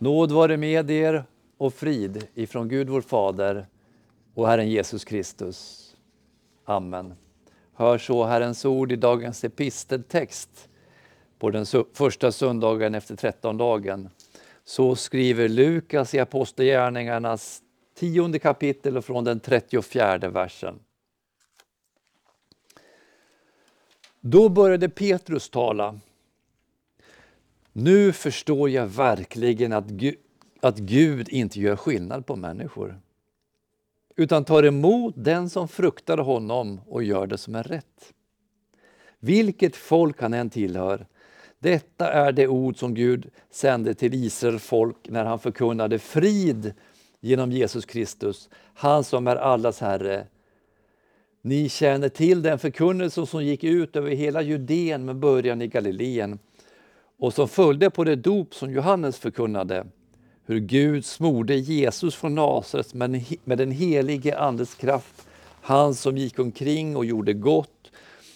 Nåd 0.00 0.32
vare 0.32 0.56
med 0.56 0.90
er 0.90 1.24
och 1.56 1.74
frid 1.74 2.26
ifrån 2.34 2.68
Gud 2.68 2.88
vår 2.88 3.00
Fader 3.00 3.66
och 4.34 4.48
Herren 4.48 4.68
Jesus 4.68 5.04
Kristus. 5.04 5.84
Amen. 6.64 7.14
Hör 7.74 7.98
så 7.98 8.24
Herrens 8.24 8.64
ord 8.64 8.92
i 8.92 8.96
dagens 8.96 9.44
episteltext 9.44 10.68
på 11.38 11.50
den 11.50 11.66
första 11.92 12.32
söndagen 12.32 12.94
efter 12.94 13.16
trettondagen. 13.16 14.08
Så 14.64 14.96
skriver 14.96 15.48
Lukas 15.48 16.14
i 16.14 16.18
Apostlagärningarnas 16.18 17.62
tionde 17.94 18.38
kapitel 18.38 18.96
och 18.96 19.04
från 19.04 19.24
den 19.24 19.40
34 19.40 20.18
versen. 20.18 20.78
Då 24.20 24.48
började 24.48 24.88
Petrus 24.88 25.50
tala. 25.50 26.00
Nu 27.80 28.12
förstår 28.12 28.70
jag 28.70 28.86
verkligen 28.86 29.72
att 29.72 29.86
Gud, 29.86 30.16
att 30.60 30.78
Gud 30.78 31.28
inte 31.28 31.60
gör 31.60 31.76
skillnad 31.76 32.26
på 32.26 32.36
människor 32.36 33.00
utan 34.16 34.44
tar 34.44 34.62
emot 34.62 35.14
den 35.16 35.50
som 35.50 35.68
fruktar 35.68 36.18
honom 36.18 36.80
och 36.86 37.02
gör 37.02 37.26
det 37.26 37.38
som 37.38 37.54
är 37.54 37.62
rätt. 37.62 38.12
Vilket 39.20 39.76
folk 39.76 40.20
han 40.20 40.34
än 40.34 40.50
tillhör. 40.50 41.06
Detta 41.58 42.12
är 42.12 42.32
det 42.32 42.48
ord 42.48 42.78
som 42.78 42.94
Gud 42.94 43.30
sände 43.50 43.94
till 43.94 44.14
Israels 44.14 44.62
folk 44.62 45.08
när 45.08 45.24
han 45.24 45.38
förkunnade 45.38 45.98
frid 45.98 46.72
genom 47.20 47.52
Jesus 47.52 47.84
Kristus, 47.84 48.48
han 48.74 49.04
som 49.04 49.26
är 49.26 49.36
allas 49.36 49.80
Herre. 49.80 50.26
Ni 51.42 51.68
känner 51.68 52.08
till 52.08 52.42
den 52.42 52.58
förkunnelse 52.58 53.26
som 53.26 53.44
gick 53.44 53.64
ut 53.64 53.96
över 53.96 54.10
hela 54.10 54.42
Judeen 54.42 55.04
med 55.04 55.16
början 55.16 55.62
i 55.62 55.66
Galileen 55.66 56.38
och 57.18 57.34
som 57.34 57.48
följde 57.48 57.90
på 57.90 58.04
det 58.04 58.16
dop 58.16 58.54
som 58.54 58.72
Johannes 58.72 59.18
förkunnade 59.18 59.86
hur 60.48 60.58
Gud 60.58 61.04
smorde 61.04 61.54
Jesus 61.54 62.14
från 62.14 62.34
Nasaret 62.34 62.94
med 63.44 63.58
den 63.58 63.70
helige 63.70 64.38
Andes 64.38 64.74
kraft, 64.74 65.26
han 65.62 65.94
som 65.94 66.16
gick 66.16 66.38
omkring 66.38 66.96
och 66.96 67.04
gjorde 67.04 67.32
gott 67.32 67.90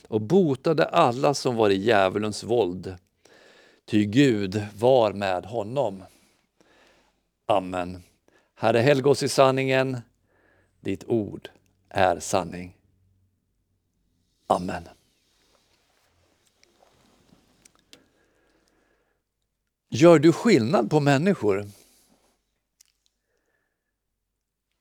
och 0.09 0.21
botade 0.21 0.85
alla 0.85 1.35
som 1.35 1.57
var 1.57 1.71
i 1.71 1.77
djävulens 1.77 2.45
våld. 2.45 2.97
Ty 3.85 4.05
Gud 4.05 4.67
var 4.79 5.13
med 5.13 5.47
honom. 5.47 6.03
Amen. 7.47 8.03
Herre, 8.55 8.79
helg 8.79 9.05
oss 9.05 9.23
i 9.23 9.29
sanningen. 9.29 10.01
Ditt 10.81 11.05
ord 11.05 11.49
är 11.89 12.21
sanning. 12.21 12.77
Amen. 14.47 14.83
Gör 19.95 20.19
du 20.19 20.33
skillnad 20.33 20.91
på 20.91 21.01
människor? 21.01 21.69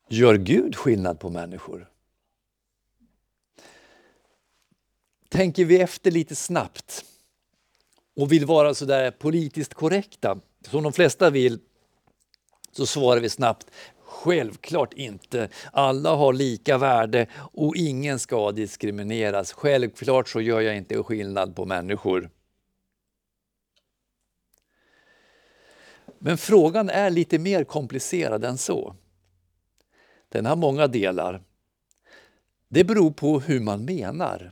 Gör 0.10 0.38
Gud 0.38 0.76
skillnad 0.76 1.20
på 1.20 1.30
människor? 1.30 1.90
Tänker 5.30 5.66
vi 5.66 5.80
efter 5.80 6.12
lite 6.12 6.36
snabbt 6.36 7.06
och 8.16 8.32
vill 8.32 8.46
vara 8.46 8.74
så 8.74 8.86
där 8.86 9.12
politiskt 9.12 9.74
korrekta, 9.74 10.40
som 10.70 10.84
de 10.84 10.94
flesta 10.94 11.30
vill, 11.30 11.60
så 12.72 12.86
svarar 12.86 13.22
vi 13.22 13.30
snabbt 13.30 13.68
Självklart 14.04 14.94
inte. 14.94 15.50
Alla 15.72 16.16
har 16.16 16.34
lika 16.34 16.78
värde 16.78 17.28
och 17.36 17.76
ingen 17.76 18.20
ska 18.20 18.52
diskrimineras. 18.52 19.54
Självklart 19.54 20.30
så 20.30 20.42
gör 20.42 20.62
jag 20.62 20.78
inte 20.78 21.04
skillnad 21.04 21.56
på 21.56 21.66
människor. 21.66 22.30
Men 26.24 26.38
frågan 26.38 26.90
är 26.90 27.10
lite 27.10 27.40
mer 27.40 27.64
komplicerad 27.64 28.46
än 28.46 28.58
så. 28.58 28.96
Den 30.30 30.46
har 30.46 30.56
många 30.56 30.88
delar. 30.88 31.44
Det 32.68 32.84
beror 32.84 33.12
på 33.12 33.40
hur 33.40 33.60
man 33.60 33.86
menar. 33.86 34.52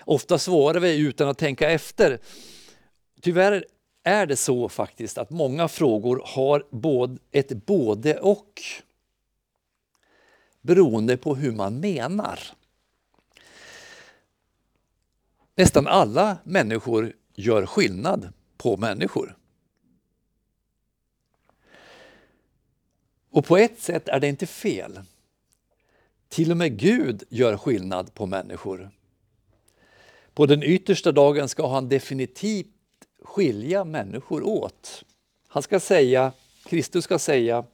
Ofta 0.00 0.38
svarar 0.38 0.80
vi 0.80 0.98
utan 0.98 1.28
att 1.28 1.38
tänka 1.38 1.70
efter. 1.70 2.18
Tyvärr 3.20 3.64
är 4.02 4.26
det 4.26 4.36
så 4.36 4.68
faktiskt 4.68 5.18
att 5.18 5.30
många 5.30 5.68
frågor 5.68 6.22
har 6.26 6.66
ett 7.30 7.66
både 7.66 8.18
och 8.20 8.62
beroende 10.60 11.16
på 11.16 11.34
hur 11.34 11.52
man 11.52 11.80
menar. 11.80 12.40
Nästan 15.54 15.86
alla 15.86 16.36
människor 16.44 17.12
gör 17.34 17.66
skillnad 17.66 18.32
på 18.60 18.76
människor. 18.76 19.36
Och 23.30 23.44
på 23.44 23.56
ett 23.56 23.80
sätt 23.80 24.08
är 24.08 24.20
det 24.20 24.28
inte 24.28 24.46
fel. 24.46 25.00
Till 26.28 26.50
och 26.50 26.56
med 26.56 26.78
Gud 26.78 27.22
gör 27.28 27.56
skillnad 27.56 28.14
på 28.14 28.26
människor. 28.26 28.90
På 30.34 30.46
den 30.46 30.62
yttersta 30.62 31.12
dagen 31.12 31.48
ska 31.48 31.68
han 31.68 31.88
definitivt 31.88 32.66
skilja 33.22 33.84
människor 33.84 34.42
åt. 34.42 35.04
Han 35.48 35.62
ska 35.62 35.80
säga, 35.80 36.32
Kristus 36.64 37.04
ska 37.04 37.18
säga 37.18 37.64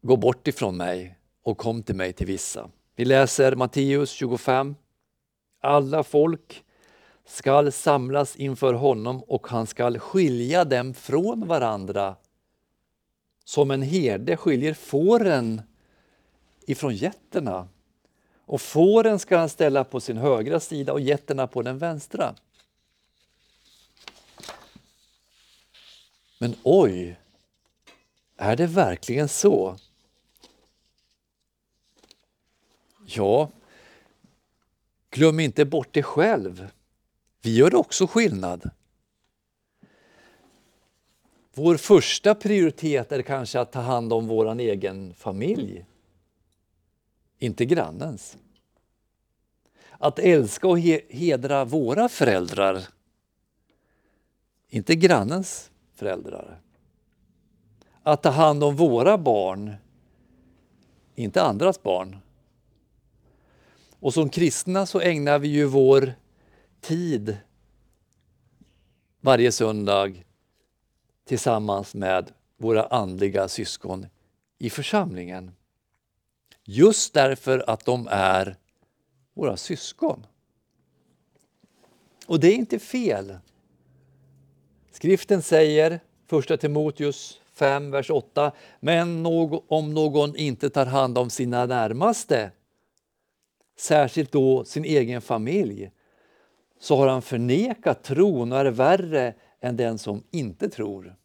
Gå 0.00 0.16
bort 0.16 0.48
ifrån 0.48 0.76
mig 0.76 1.18
och 1.42 1.58
kom 1.58 1.82
till 1.82 1.94
mig 1.94 2.12
till 2.12 2.26
vissa. 2.26 2.70
Vi 2.96 3.04
läser 3.04 3.56
Matteus 3.56 4.10
25. 4.10 4.74
Alla 5.60 6.02
folk 6.02 6.64
skall 7.26 7.72
samlas 7.72 8.36
inför 8.36 8.74
honom 8.74 9.22
och 9.22 9.48
han 9.48 9.66
skall 9.66 9.98
skilja 9.98 10.64
dem 10.64 10.94
från 10.94 11.48
varandra 11.48 12.16
som 13.44 13.70
en 13.70 13.82
herde 13.82 14.36
skiljer 14.36 14.74
fåren 14.74 15.62
ifrån 16.66 16.94
getterna. 16.94 17.68
Och 18.44 18.60
fåren 18.60 19.18
ska 19.18 19.38
han 19.38 19.48
ställa 19.48 19.84
på 19.84 20.00
sin 20.00 20.16
högra 20.16 20.60
sida 20.60 20.92
och 20.92 21.00
getterna 21.00 21.46
på 21.46 21.62
den 21.62 21.78
vänstra. 21.78 22.34
Men 26.38 26.54
oj, 26.62 27.18
är 28.36 28.56
det 28.56 28.66
verkligen 28.66 29.28
så? 29.28 29.76
Ja, 33.06 33.50
glöm 35.10 35.40
inte 35.40 35.64
bort 35.64 35.94
dig 35.94 36.02
själv. 36.02 36.68
Vi 37.42 37.56
gör 37.56 37.74
också 37.74 38.06
skillnad. 38.06 38.70
Vår 41.54 41.76
första 41.76 42.34
prioritet 42.34 43.12
är 43.12 43.22
kanske 43.22 43.60
att 43.60 43.72
ta 43.72 43.80
hand 43.80 44.12
om 44.12 44.26
vår 44.26 44.60
egen 44.60 45.14
familj, 45.14 45.84
inte 47.38 47.64
grannens. 47.64 48.36
Att 49.90 50.18
älska 50.18 50.68
och 50.68 50.78
hedra 51.08 51.64
våra 51.64 52.08
föräldrar, 52.08 52.82
inte 54.68 54.94
grannens 54.94 55.70
föräldrar. 55.94 56.60
Att 58.02 58.22
ta 58.22 58.30
hand 58.30 58.64
om 58.64 58.76
våra 58.76 59.18
barn, 59.18 59.74
inte 61.14 61.42
andras 61.42 61.82
barn. 61.82 62.16
Och 64.00 64.14
som 64.14 64.28
kristna 64.30 64.86
så 64.86 65.00
ägnar 65.00 65.38
vi 65.38 65.48
ju 65.48 65.64
vår 65.64 66.12
tid 66.80 67.36
varje 69.20 69.52
söndag 69.52 70.24
tillsammans 71.24 71.94
med 71.94 72.32
våra 72.56 72.86
andliga 72.86 73.48
syskon 73.48 74.06
i 74.58 74.70
församlingen. 74.70 75.50
Just 76.64 77.14
därför 77.14 77.70
att 77.70 77.84
de 77.84 78.08
är 78.10 78.56
våra 79.34 79.56
syskon. 79.56 80.26
Och 82.26 82.40
det 82.40 82.48
är 82.48 82.54
inte 82.54 82.78
fel. 82.78 83.38
Skriften 84.90 85.42
säger, 85.42 86.00
1 86.50 86.60
Timoteus 86.60 87.40
5, 87.52 87.90
vers 87.90 88.10
8, 88.10 88.52
men 88.80 89.26
om 89.68 89.94
någon 89.94 90.36
inte 90.36 90.70
tar 90.70 90.86
hand 90.86 91.18
om 91.18 91.30
sina 91.30 91.66
närmaste, 91.66 92.50
särskilt 93.80 94.32
då 94.32 94.64
sin 94.64 94.84
egen 94.84 95.20
familj, 95.20 95.90
så 96.80 96.96
har 96.96 97.08
han 97.08 97.22
förnekat 97.22 98.04
tron 98.04 98.52
och 98.52 98.58
är 98.58 98.70
värre 98.70 99.34
än 99.60 99.76
den 99.76 99.98
som 99.98 100.22
inte 100.30 100.68
tror. 100.68 101.16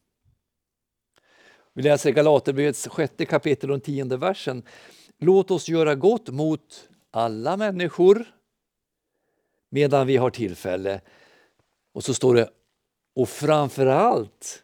Vi 1.73 1.81
läser 1.81 2.11
Galaterbrevets 2.11 2.87
sjätte 2.87 3.25
kapitel 3.25 3.71
och 3.71 3.83
tionde 3.83 4.17
versen. 4.17 4.63
Låt 5.19 5.51
oss 5.51 5.69
göra 5.69 5.95
gott 5.95 6.29
mot 6.29 6.89
alla 7.11 7.57
människor 7.57 8.25
medan 9.69 10.07
vi 10.07 10.17
har 10.17 10.29
tillfälle. 10.29 11.01
Och 11.93 12.03
så 12.03 12.13
står 12.13 12.35
det, 12.35 12.49
och 13.15 13.29
framför 13.29 13.85
allt 13.85 14.63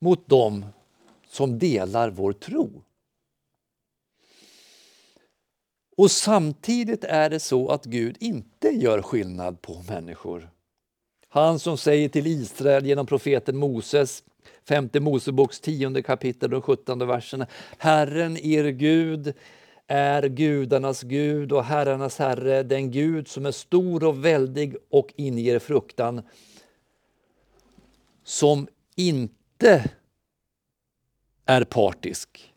mot 0.00 0.28
dem 0.28 0.66
som 1.26 1.58
delar 1.58 2.10
vår 2.10 2.32
tro. 2.32 2.82
Och 5.96 6.10
samtidigt 6.10 7.04
är 7.04 7.30
det 7.30 7.40
så 7.40 7.68
att 7.68 7.84
Gud 7.84 8.16
inte 8.20 8.68
gör 8.68 9.02
skillnad 9.02 9.62
på 9.62 9.82
människor. 9.88 10.50
Han 11.28 11.58
som 11.58 11.78
säger 11.78 12.08
till 12.08 12.26
Israel 12.26 12.86
genom 12.86 13.06
profeten 13.06 13.56
Moses, 13.56 14.24
5 14.68 14.90
Moseboks 14.94 15.60
tionde 15.60 16.02
kapitel 16.02 16.54
och 16.54 16.64
sjuttonde 16.64 17.06
versen. 17.06 17.44
Herren 17.78 18.36
er 18.36 18.64
Gud 18.64 19.34
är 19.86 20.28
gudarnas 20.28 21.02
Gud 21.02 21.52
och 21.52 21.64
herrarnas 21.64 22.18
Herre, 22.18 22.62
den 22.62 22.90
Gud 22.90 23.28
som 23.28 23.46
är 23.46 23.50
stor 23.50 24.04
och 24.04 24.24
väldig 24.24 24.76
och 24.90 25.12
inger 25.16 25.58
fruktan. 25.58 26.22
Som 28.24 28.68
inte 28.96 29.90
är 31.46 31.64
partisk 31.64 32.52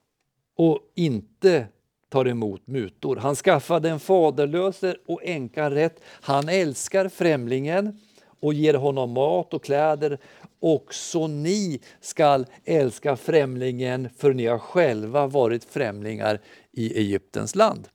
och 0.55 0.79
inte 0.95 1.67
tar 2.09 2.27
emot 2.27 2.67
mutor. 2.67 3.15
Han 3.15 3.35
skaffade 3.35 3.89
en 3.89 3.99
faderlöse 3.99 4.95
och 5.05 5.21
änkan 5.23 5.71
rätt. 5.71 6.01
Han 6.05 6.49
älskar 6.49 7.09
främlingen 7.09 7.99
och 8.39 8.53
ger 8.53 8.73
honom 8.73 9.11
mat 9.11 9.53
och 9.53 9.63
kläder. 9.63 10.19
Också 10.59 11.27
ni 11.27 11.81
skall 12.01 12.45
älska 12.65 13.15
främlingen, 13.15 14.09
för 14.17 14.33
ni 14.33 14.45
har 14.45 14.59
själva 14.59 15.27
varit 15.27 15.63
främlingar 15.63 16.41
i 16.71 16.97
Egyptens 16.97 17.55
land. 17.55 17.87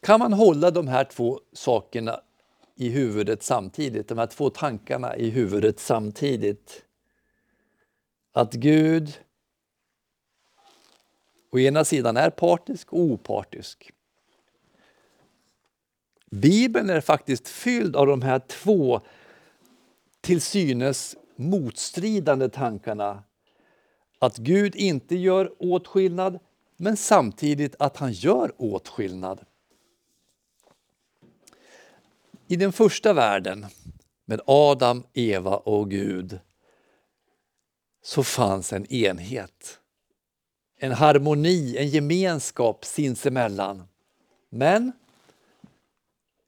Kan 0.00 0.18
man 0.18 0.32
hålla 0.32 0.70
de 0.70 0.88
här 0.88 1.04
två 1.04 1.40
sakerna 1.52 2.20
i 2.76 2.88
huvudet 2.88 3.42
samtidigt, 3.42 4.08
de 4.08 4.18
här 4.18 4.26
två 4.26 4.50
tankarna 4.50 5.16
i 5.16 5.30
huvudet 5.30 5.80
samtidigt? 5.80 6.84
Att 8.32 8.52
Gud 8.54 9.12
å 11.50 11.58
ena 11.58 11.84
sidan 11.84 12.16
är 12.16 12.30
partisk 12.30 12.92
och 12.92 13.00
opartisk. 13.00 13.92
Bibeln 16.30 16.90
är 16.90 17.00
faktiskt 17.00 17.48
fylld 17.48 17.96
av 17.96 18.06
de 18.06 18.22
här 18.22 18.38
två 18.38 19.00
till 20.20 20.40
synes 20.40 21.16
motstridande 21.36 22.48
tankarna. 22.48 23.22
Att 24.18 24.36
Gud 24.36 24.76
inte 24.76 25.16
gör 25.16 25.52
åtskillnad, 25.58 26.38
men 26.76 26.96
samtidigt 26.96 27.74
att 27.78 27.96
han 27.96 28.12
gör 28.12 28.52
åtskillnad. 28.56 29.40
I 32.46 32.56
den 32.56 32.72
första 32.72 33.12
världen, 33.12 33.66
med 34.24 34.40
Adam, 34.46 35.02
Eva 35.12 35.56
och 35.56 35.90
Gud, 35.90 36.40
så 38.02 38.22
fanns 38.22 38.72
en 38.72 38.92
enhet. 38.92 39.80
En 40.82 40.92
harmoni, 40.92 41.76
en 41.76 41.88
gemenskap 41.88 42.84
sinsemellan. 42.84 43.82
Men 44.50 44.92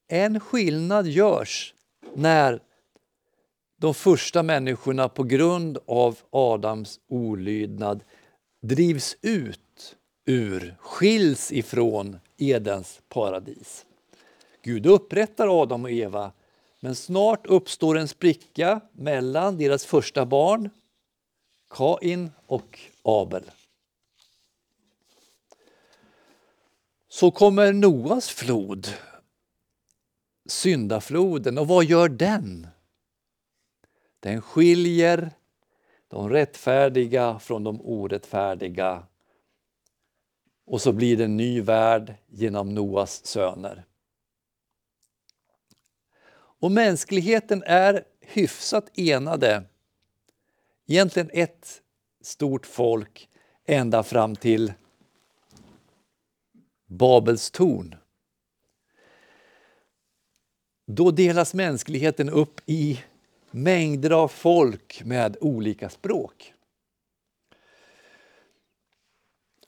en 0.09 0.41
skillnad 0.41 1.07
görs 1.07 1.75
när 2.15 2.61
de 3.77 3.95
första 3.95 4.43
människorna 4.43 5.09
på 5.09 5.23
grund 5.23 5.79
av 5.87 6.19
Adams 6.31 7.01
olydnad 7.09 8.05
drivs 8.63 9.17
ut 9.23 9.97
ur, 10.27 10.77
skiljs 10.79 11.53
ifrån 11.53 12.19
Edens 12.37 13.01
paradis. 13.09 13.87
Gud 14.63 14.87
upprättar 14.87 15.63
Adam 15.63 15.85
och 15.85 15.91
Eva 15.91 16.33
men 16.81 16.95
snart 16.95 17.47
uppstår 17.47 17.99
en 17.99 18.09
spricka 18.09 18.81
mellan 18.93 19.59
deras 19.59 19.85
första 19.85 20.27
barn, 20.27 20.71
Kain 21.71 22.31
och 22.47 22.79
Abel. 23.03 23.43
Så 27.13 27.31
kommer 27.31 27.73
Noas 27.73 28.31
flod 28.31 28.89
syndafloden. 30.47 31.59
Och 31.59 31.69
vad 31.69 31.85
gör 31.85 32.09
den? 32.09 32.67
Den 34.21 34.43
skiljer 34.43 35.31
de 36.09 36.29
rättfärdiga 36.31 37.39
från 37.39 37.65
de 37.65 37.81
orättfärdiga. 37.81 39.07
Och 40.65 40.81
så 40.83 40.93
blir 40.93 41.17
det 41.17 41.25
en 41.25 41.37
ny 41.37 41.61
värld 41.61 42.15
genom 42.27 42.75
Noas 42.75 43.27
söner. 43.27 43.85
Och 46.35 46.73
mänskligheten 46.73 47.63
är 47.67 48.05
hyfsat 48.21 48.99
enade. 48.99 49.65
Egentligen 50.87 51.31
ett 51.33 51.83
stort 52.23 52.67
folk 52.67 53.29
ända 53.67 54.03
fram 54.03 54.37
till 54.37 54.73
Babels 56.93 57.51
torn. 57.51 57.95
Då 60.87 61.11
delas 61.11 61.55
mänskligheten 61.55 62.31
upp 62.31 62.61
i 62.67 63.01
mängder 63.51 64.11
av 64.11 64.29
folk 64.29 65.03
med 65.05 65.37
olika 65.41 65.89
språk. 65.89 66.55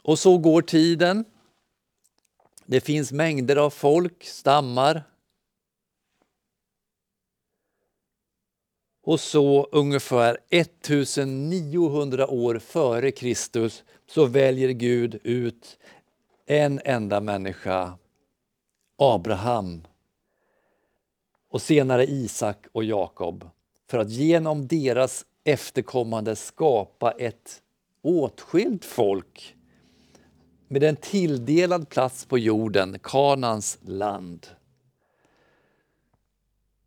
Och 0.03 0.19
så 0.19 0.39
går 0.39 0.63
tiden. 0.63 1.25
Det 2.67 2.81
finns 2.81 3.13
mängder 3.13 3.57
av 3.57 3.71
folk, 3.71 4.25
stammar. 4.25 5.03
Och 9.03 9.21
så 9.21 9.69
ungefär 9.73 10.39
1900 10.51 12.27
år 12.27 12.59
före 12.59 13.11
Kristus 13.11 13.85
så 14.07 14.27
väljer 14.27 14.71
Gud 14.71 15.21
ut 15.23 15.79
en 16.47 16.81
enda 16.85 17.21
människa, 17.21 17.99
Abraham, 18.99 19.83
och 21.51 21.63
senare 21.63 22.05
Isak 22.05 22.67
och 22.73 22.85
Jakob 22.85 23.49
för 23.91 23.99
att 23.99 24.11
genom 24.11 24.67
deras 24.67 25.27
efterkommande 25.45 26.37
skapa 26.37 27.11
ett 27.13 27.63
åtskilt 28.03 28.85
folk 28.85 29.57
med 30.69 30.83
en 30.83 30.97
tilldelad 30.97 31.89
plats 31.89 32.25
på 32.27 32.39
jorden, 32.39 32.99
Kanans 33.03 33.79
land. 33.83 34.47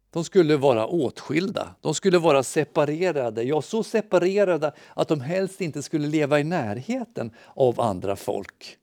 De 0.10 0.24
skulle 0.24 0.58
vara 0.58 0.88
åtskilda, 0.88 1.76
de 1.82 1.96
skulle 1.96 2.18
vara 2.18 2.44
separerade, 2.44 3.44
ja 3.44 3.62
så 3.62 3.84
separerade 3.84 4.74
att 4.94 5.08
de 5.08 5.22
helst 5.22 5.62
inte 5.62 5.84
skulle 5.84 6.08
leva 6.08 6.40
i 6.40 6.44
närheten 6.44 7.32
av 7.56 7.82
andra 7.82 8.16
folk. 8.16 8.78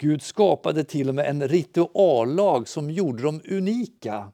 Gud 0.00 0.22
skapade 0.22 0.84
till 0.84 1.08
och 1.08 1.14
med 1.14 1.26
en 1.26 1.48
rituallag 1.48 2.68
som 2.68 2.90
gjorde 2.90 3.22
dem 3.22 3.40
unika. 3.44 4.32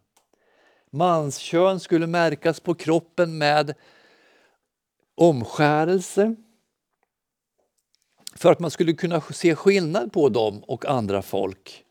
Manskön 0.90 1.80
skulle 1.80 2.06
märkas 2.06 2.60
på 2.60 2.74
kroppen 2.74 3.38
med 3.38 3.74
omskärelse 5.14 6.36
för 8.34 8.52
att 8.52 8.60
man 8.60 8.70
skulle 8.70 8.92
kunna 8.92 9.20
se 9.20 9.54
skillnad 9.54 10.12
på 10.12 10.28
dem 10.28 10.64
och 10.64 10.86
andra 10.86 11.22
folk. 11.22 11.84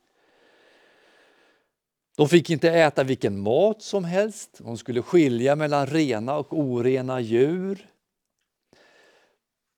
De 2.18 2.30
fick 2.30 2.50
inte 2.50 2.70
äta 2.70 3.04
vilken 3.04 3.40
mat 3.40 3.82
som 3.82 4.04
helst. 4.04 4.58
De 4.58 4.78
skulle 4.78 5.02
skilja 5.02 5.56
mellan 5.56 5.88
rena 5.88 6.38
och 6.38 6.60
orena 6.60 7.20
djur. 7.20 7.88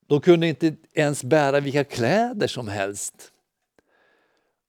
De 0.07 0.21
kunde 0.21 0.47
inte 0.47 0.75
ens 0.93 1.23
bära 1.23 1.59
vilka 1.59 1.83
kläder 1.83 2.47
som 2.47 2.67
helst. 2.67 3.32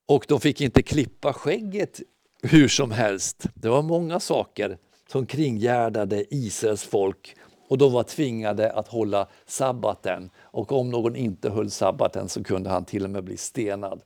Och 0.06 0.24
de 0.28 0.40
fick 0.40 0.60
inte 0.60 0.82
klippa 0.82 1.32
skägget 1.32 2.00
hur 2.42 2.68
som 2.68 2.90
helst. 2.90 3.46
Det 3.54 3.68
var 3.68 3.82
många 3.82 4.20
saker 4.20 4.78
som 5.08 5.26
kringgärdade 5.26 6.34
Israels 6.34 6.84
folk 6.84 7.36
och 7.68 7.78
de 7.78 7.92
var 7.92 8.02
tvingade 8.02 8.72
att 8.72 8.88
hålla 8.88 9.28
sabbaten. 9.46 10.30
Och 10.38 10.72
om 10.72 10.90
någon 10.90 11.16
inte 11.16 11.50
höll 11.50 11.70
sabbaten 11.70 12.28
så 12.28 12.44
kunde 12.44 12.70
han 12.70 12.84
till 12.84 13.04
och 13.04 13.10
med 13.10 13.24
bli 13.24 13.36
stenad. 13.36 14.02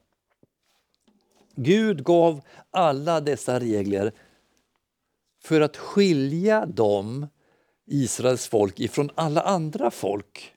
Gud 1.55 2.05
gav 2.05 2.41
alla 2.71 3.21
dessa 3.21 3.61
regler 3.61 4.13
för 5.43 5.61
att 5.61 5.77
skilja 5.77 6.67
dem, 6.67 7.27
Israels 7.87 8.49
folk, 8.49 8.81
ifrån 8.81 9.11
alla 9.15 9.41
andra 9.41 9.91
folk 9.91 10.55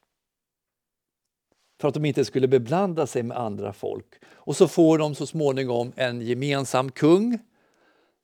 för 1.82 1.88
att 1.88 1.94
de 1.94 2.06
inte 2.06 2.26
skulle 2.26 2.48
beblanda 2.48 3.08
sig 3.08 3.24
med 3.24 3.38
andra 3.38 3.74
folk. 3.74 4.08
Och 4.34 4.56
så 4.56 4.68
får 4.68 4.98
de 4.98 5.16
så 5.16 5.26
småningom 5.26 5.92
en 5.96 6.22
gemensam 6.22 6.92
kung, 6.92 7.40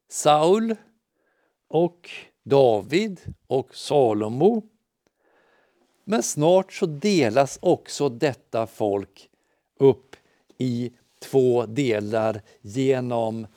Saul 0.10 0.76
och 1.68 2.10
David 2.44 3.20
och 3.48 3.76
Salomo. 3.76 4.64
Men 6.04 6.24
snart 6.24 6.74
så 6.74 6.86
delas 6.86 7.60
också 7.62 8.10
detta 8.10 8.68
folk 8.68 9.30
upp 9.80 10.16
i 10.58 10.92
två 11.20 11.66
delar 11.66 12.42
genom 12.62 13.48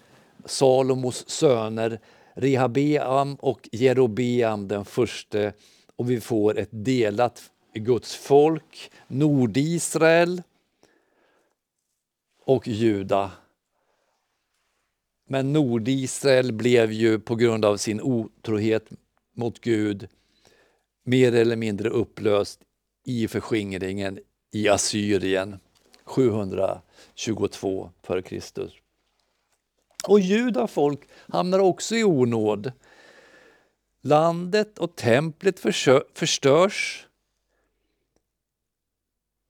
Salomos 0.45 1.29
söner 1.29 2.01
Rehabeam 2.35 3.35
och 3.35 3.69
Jerobeam 3.73 4.69
den 4.69 4.85
förste 4.85 5.53
och 5.97 6.11
vi 6.11 6.21
får 6.21 6.59
ett 6.59 6.69
delat 6.73 7.51
Guds 7.73 8.17
folk, 8.17 8.91
Nordisrael 9.07 10.43
och 12.45 12.69
Juda. 12.69 13.33
Men 15.29 15.53
Nordisrael 15.53 16.53
blev 16.53 16.93
ju 16.93 17.19
på 17.19 17.35
grund 17.35 17.65
av 17.65 17.77
sin 17.77 18.01
otrohet 18.01 18.89
mot 19.33 19.61
Gud 19.61 20.09
mer 21.03 21.35
eller 21.35 21.57
mindre 21.57 21.89
upplöst 21.89 22.61
i 23.05 23.29
förskingringen 23.29 24.19
i 24.53 24.69
Assyrien 24.69 25.59
722 26.05 27.91
f.Kr. 28.03 28.81
Och 30.09 30.21
juda 30.21 30.67
folk 30.67 31.01
hamnar 31.29 31.59
också 31.59 31.97
i 31.97 32.05
onåd. 32.05 32.73
Landet 34.03 34.79
och 34.79 34.97
templet 34.97 35.61
förstörs 36.15 37.07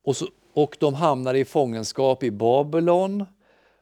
och, 0.05 0.17
så, 0.17 0.27
och 0.53 0.77
de 0.81 0.95
hamnar 0.95 1.35
i 1.35 1.45
fångenskap 1.45 2.23
i 2.23 2.31
Babylon 2.31 3.25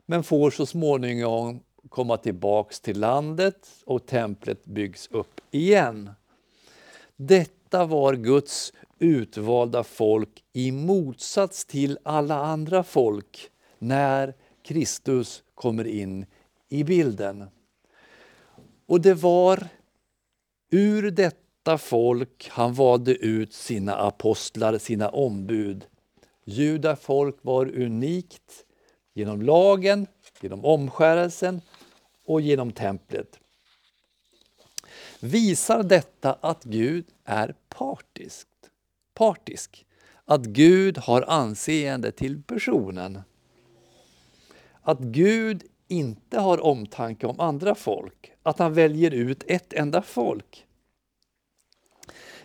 men 0.06 0.22
får 0.22 0.50
så 0.50 0.66
småningom 0.66 1.60
komma 1.88 2.16
tillbaks 2.16 2.80
till 2.80 3.00
landet 3.00 3.68
och 3.84 4.06
templet 4.06 4.64
byggs 4.64 5.08
upp 5.10 5.40
igen. 5.50 6.10
Detta 7.16 7.84
var 7.84 8.14
Guds 8.14 8.72
utvalda 8.98 9.84
folk 9.84 10.44
i 10.52 10.72
motsats 10.72 11.64
till 11.64 11.98
alla 12.02 12.34
andra 12.34 12.82
folk 12.82 13.50
när 13.78 14.34
Kristus 14.62 15.42
kommer 15.54 15.86
in 15.86 16.26
i 16.68 16.84
bilden. 16.84 17.44
Och 18.86 19.00
det 19.00 19.14
var 19.14 19.68
ur 20.70 21.10
detta 21.10 21.78
folk 21.78 22.48
han 22.50 22.74
valde 22.74 23.14
ut 23.14 23.52
sina 23.52 23.94
apostlar, 23.94 24.78
sina 24.78 25.08
ombud. 25.08 25.86
Juda 26.50 26.96
folk 26.96 27.36
var 27.42 27.66
unikt 27.66 28.64
genom 29.14 29.42
lagen, 29.42 30.06
genom 30.40 30.64
omskärelsen 30.64 31.60
och 32.24 32.40
genom 32.40 32.72
templet. 32.72 33.40
Visar 35.20 35.82
detta 35.82 36.38
att 36.40 36.64
Gud 36.64 37.04
är 37.24 37.54
partisk? 37.68 38.48
partisk? 39.14 39.86
Att 40.24 40.44
Gud 40.44 40.98
har 40.98 41.22
anseende 41.28 42.12
till 42.12 42.42
personen? 42.42 43.22
Att 44.82 44.98
Gud 44.98 45.64
inte 45.88 46.40
har 46.40 46.64
omtanke 46.64 47.26
om 47.26 47.40
andra 47.40 47.74
folk, 47.74 48.32
att 48.42 48.58
han 48.58 48.74
väljer 48.74 49.10
ut 49.10 49.44
ett 49.46 49.72
enda 49.72 50.02
folk. 50.02 50.66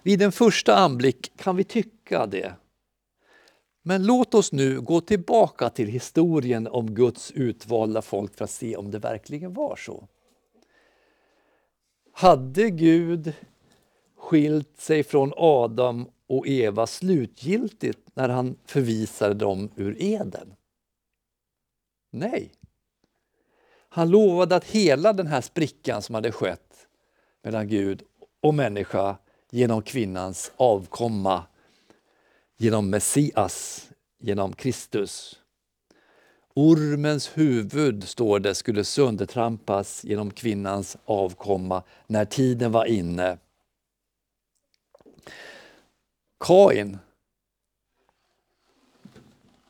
Vid 0.01 0.21
en 0.21 0.31
första 0.31 0.75
anblick 0.75 1.31
kan 1.37 1.55
vi 1.55 1.63
tycka 1.63 2.25
det. 2.25 2.55
Men 3.83 4.03
låt 4.05 4.33
oss 4.33 4.51
nu 4.51 4.81
gå 4.81 5.01
tillbaka 5.01 5.69
till 5.69 5.87
historien 5.87 6.67
om 6.67 6.95
Guds 6.95 7.31
utvalda 7.31 8.01
folk 8.01 8.35
för 8.35 8.43
att 8.43 8.51
se 8.51 8.75
om 8.75 8.91
det 8.91 8.99
verkligen 8.99 9.53
var 9.53 9.75
så. 9.75 10.07
Hade 12.13 12.69
Gud 12.69 13.33
skilt 14.17 14.79
sig 14.79 15.03
från 15.03 15.33
Adam 15.37 16.09
och 16.27 16.47
Eva 16.47 16.87
slutgiltigt 16.87 17.99
när 18.13 18.29
han 18.29 18.55
förvisade 18.65 19.33
dem 19.33 19.69
ur 19.75 19.95
Eden? 19.99 20.55
Nej. 22.11 22.51
Han 23.89 24.09
lovade 24.09 24.55
att 24.55 24.65
hela 24.65 25.13
den 25.13 25.27
här 25.27 25.41
sprickan 25.41 26.01
som 26.01 26.15
hade 26.15 26.31
skett 26.31 26.87
mellan 27.43 27.67
Gud 27.67 28.03
och 28.41 28.53
människa 28.53 29.17
genom 29.49 29.81
kvinnans 29.81 30.51
avkomma, 30.55 31.43
genom 32.63 32.89
Messias, 32.89 33.89
genom 34.19 34.53
Kristus. 34.53 35.39
Ormens 36.53 37.37
huvud, 37.37 38.03
står 38.03 38.39
det, 38.39 38.55
skulle 38.55 38.83
söndertrampas 38.83 40.03
genom 40.03 40.31
kvinnans 40.31 40.97
avkomma 41.05 41.83
när 42.07 42.25
tiden 42.25 42.71
var 42.71 42.85
inne. 42.85 43.37
Kain. 46.39 46.97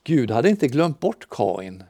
Gud 0.03 0.31
hade 0.31 0.49
inte 0.49 0.67
glömt 0.67 0.99
bort 0.99 1.29
Kain. 1.29 1.83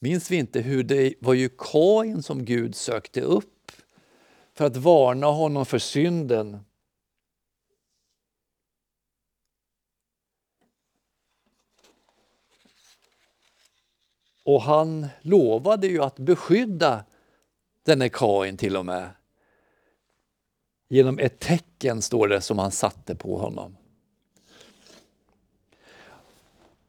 Minns 0.00 0.30
vi 0.30 0.36
inte 0.36 0.60
hur 0.60 0.82
det 0.82 1.14
var 1.20 1.34
ju 1.34 1.48
Kain 1.58 2.22
som 2.22 2.44
Gud 2.44 2.74
sökte 2.74 3.20
upp 3.20 3.72
för 4.54 4.64
att 4.64 4.76
varna 4.76 5.26
honom 5.26 5.66
för 5.66 5.78
synden? 5.78 6.65
Och 14.46 14.62
han 14.62 15.06
lovade 15.22 15.86
ju 15.86 16.02
att 16.02 16.16
beskydda 16.18 17.04
denne 17.82 18.08
Kain 18.08 18.56
till 18.56 18.76
och 18.76 18.86
med. 18.86 19.10
Genom 20.88 21.18
ett 21.18 21.38
tecken, 21.38 22.02
står 22.02 22.28
det, 22.28 22.40
som 22.40 22.58
han 22.58 22.70
satte 22.70 23.14
på 23.14 23.38
honom. 23.38 23.76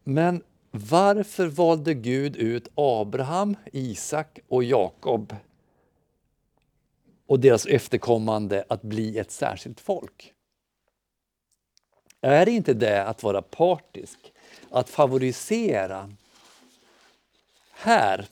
Men 0.04 0.44
varför 0.72 1.48
valde 1.48 1.94
Gud 1.94 2.36
ut 2.36 2.68
Abraham, 2.76 3.56
Isak 3.74 4.40
och 4.48 4.64
Jakob 4.64 5.36
och 7.28 7.40
deras 7.40 7.66
efterkommande 7.66 8.66
att 8.70 8.82
bli 8.82 9.18
ett 9.18 9.32
särskilt 9.32 9.80
folk? 9.80 10.34
Är 12.22 12.46
det 12.46 12.52
inte 12.52 12.74
det 12.74 13.06
att 13.06 13.24
vara 13.24 13.42
partisk, 13.42 14.34
att 14.70 14.90
favorisera? 14.90 16.14
Här 17.80 18.28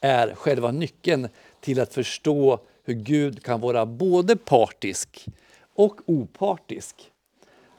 är 0.00 0.34
själva 0.34 0.70
nyckeln 0.70 1.28
till 1.60 1.80
att 1.80 1.94
förstå 1.94 2.60
hur 2.84 2.94
Gud 2.94 3.42
kan 3.42 3.60
vara 3.60 3.86
både 3.86 4.36
partisk 4.36 5.28
och 5.74 6.00
opartisk. 6.06 7.10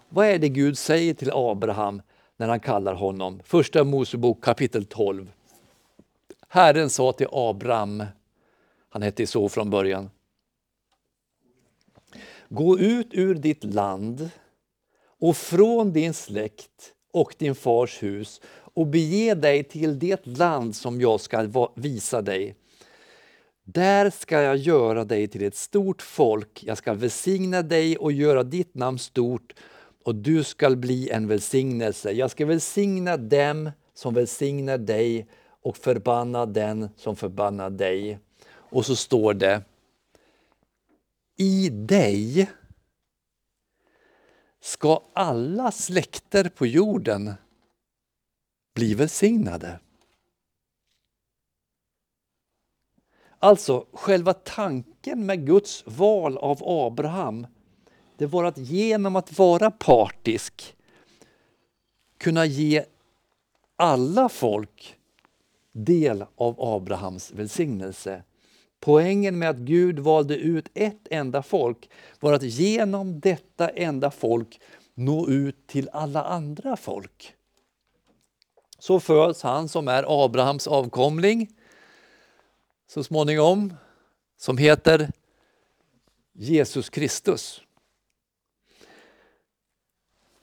Vad 0.10 0.28
är 0.28 0.40
det 0.40 0.50
Gud 0.50 0.78
säger 0.78 1.14
till 1.14 1.32
Abraham 1.34 2.02
när 2.38 2.48
han 2.48 2.60
kallar 2.60 2.94
honom. 2.94 3.40
Första 3.44 3.84
Mosebok 3.84 4.44
kapitel 4.44 4.86
12. 4.86 5.32
Herren 6.48 6.90
sa 6.90 7.14
till 7.14 7.28
Abraham, 7.32 8.04
han 8.90 9.02
hette 9.02 9.28
så 9.28 9.50
från 9.50 9.70
början. 9.70 10.10
Gå 12.50 12.80
ut 12.80 13.08
ur 13.12 13.36
ditt 13.36 13.64
land 13.64 14.30
och 15.20 15.38
från 15.38 15.94
din 15.94 16.14
släkt 16.14 16.94
och 17.12 17.36
din 17.38 17.56
fars 17.56 18.04
hus 18.04 18.42
och 18.74 18.88
bege 18.88 19.34
dig 19.34 19.64
till 19.64 20.00
det 20.00 20.28
land 20.28 20.76
som 20.76 21.02
jag 21.02 21.22
ska 21.22 21.70
visa 21.76 22.22
dig. 22.22 22.56
Där 23.64 24.10
ska 24.10 24.42
jag 24.42 24.58
göra 24.58 25.06
dig 25.06 25.28
till 25.28 25.44
ett 25.44 25.56
stort 25.56 26.02
folk, 26.02 26.64
jag 26.64 26.78
ska 26.78 26.94
välsigna 26.94 27.62
dig 27.62 27.98
och 27.98 28.12
göra 28.12 28.44
ditt 28.44 28.76
namn 28.76 29.00
stort 29.00 29.54
och 30.04 30.16
du 30.16 30.44
skall 30.44 30.78
bli 30.78 31.10
en 31.10 31.28
välsignelse. 31.28 32.12
Jag 32.12 32.32
ska 32.32 32.46
välsigna 32.46 33.18
dem 33.18 33.72
som 33.94 34.14
välsignar 34.14 34.78
dig 34.78 35.28
och 35.62 35.78
förbanna 35.78 36.46
den 36.46 36.90
som 36.96 37.16
förbannar 37.16 37.70
dig. 37.70 38.20
Och 38.54 38.86
så 38.86 38.96
står 38.96 39.34
det 39.34 39.62
I 41.38 41.70
dig 41.70 42.50
ska 44.62 45.04
alla 45.14 45.72
släkter 45.72 46.50
på 46.50 46.66
jorden 46.66 47.34
bli 48.74 48.94
välsignade. 48.94 49.80
Alltså, 53.40 53.86
själva 53.94 54.34
tanken 54.34 55.26
med 55.26 55.46
Guds 55.46 55.84
val 55.88 56.38
av 56.38 56.62
Abraham 56.64 57.48
det 58.18 58.26
var 58.26 58.44
att 58.44 58.58
genom 58.58 59.16
att 59.16 59.38
vara 59.40 59.72
partisk 59.72 60.76
kunna 62.18 62.46
ge 62.46 62.86
alla 63.76 64.30
folk 64.30 64.98
del 65.72 66.26
av 66.36 66.56
Abrahams 66.62 67.32
välsignelse. 67.32 68.24
Poängen 68.80 69.40
med 69.40 69.50
att 69.50 69.58
Gud 69.58 70.00
valde 70.00 70.36
ut 70.38 70.70
ett 70.74 71.08
enda 71.12 71.44
folk 71.44 71.90
var 72.20 72.34
att 72.34 72.44
genom 72.44 73.20
detta 73.20 73.70
enda 73.70 74.12
folk 74.12 74.60
nå 74.94 75.28
ut 75.30 75.68
till 75.68 75.90
alla 75.94 76.24
andra 76.24 76.78
folk. 76.78 77.36
Så 78.82 79.00
föds 79.00 79.42
han 79.42 79.70
som 79.70 79.88
är 79.88 80.26
Abrahams 80.26 80.68
avkomling 80.68 81.50
så 82.88 83.04
småningom, 83.04 83.74
som 84.38 84.58
heter 84.58 85.12
Jesus 86.34 86.90
Kristus. 86.90 87.62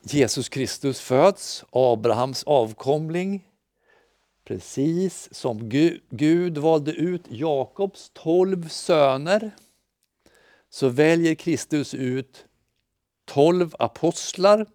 Jesus 0.02 0.48
Kristus 0.48 1.00
föds, 1.00 1.64
Abrahams 1.70 2.44
avkomling, 2.44 3.48
precis 4.44 5.34
som 5.34 5.68
Gud 6.10 6.58
valde 6.58 6.92
ut 6.92 7.22
Jakobs 7.28 8.10
tolv 8.14 8.68
söner 8.68 9.50
så 10.70 10.88
väljer 10.88 11.34
Kristus 11.34 11.94
ut 11.94 12.44
tolv 13.24 13.74
apostlar 13.78 14.66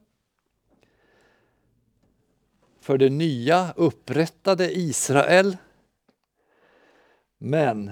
för 2.83 2.97
det 2.97 3.09
nya 3.09 3.73
upprättade 3.75 4.77
Israel. 4.77 5.57
Men 7.37 7.91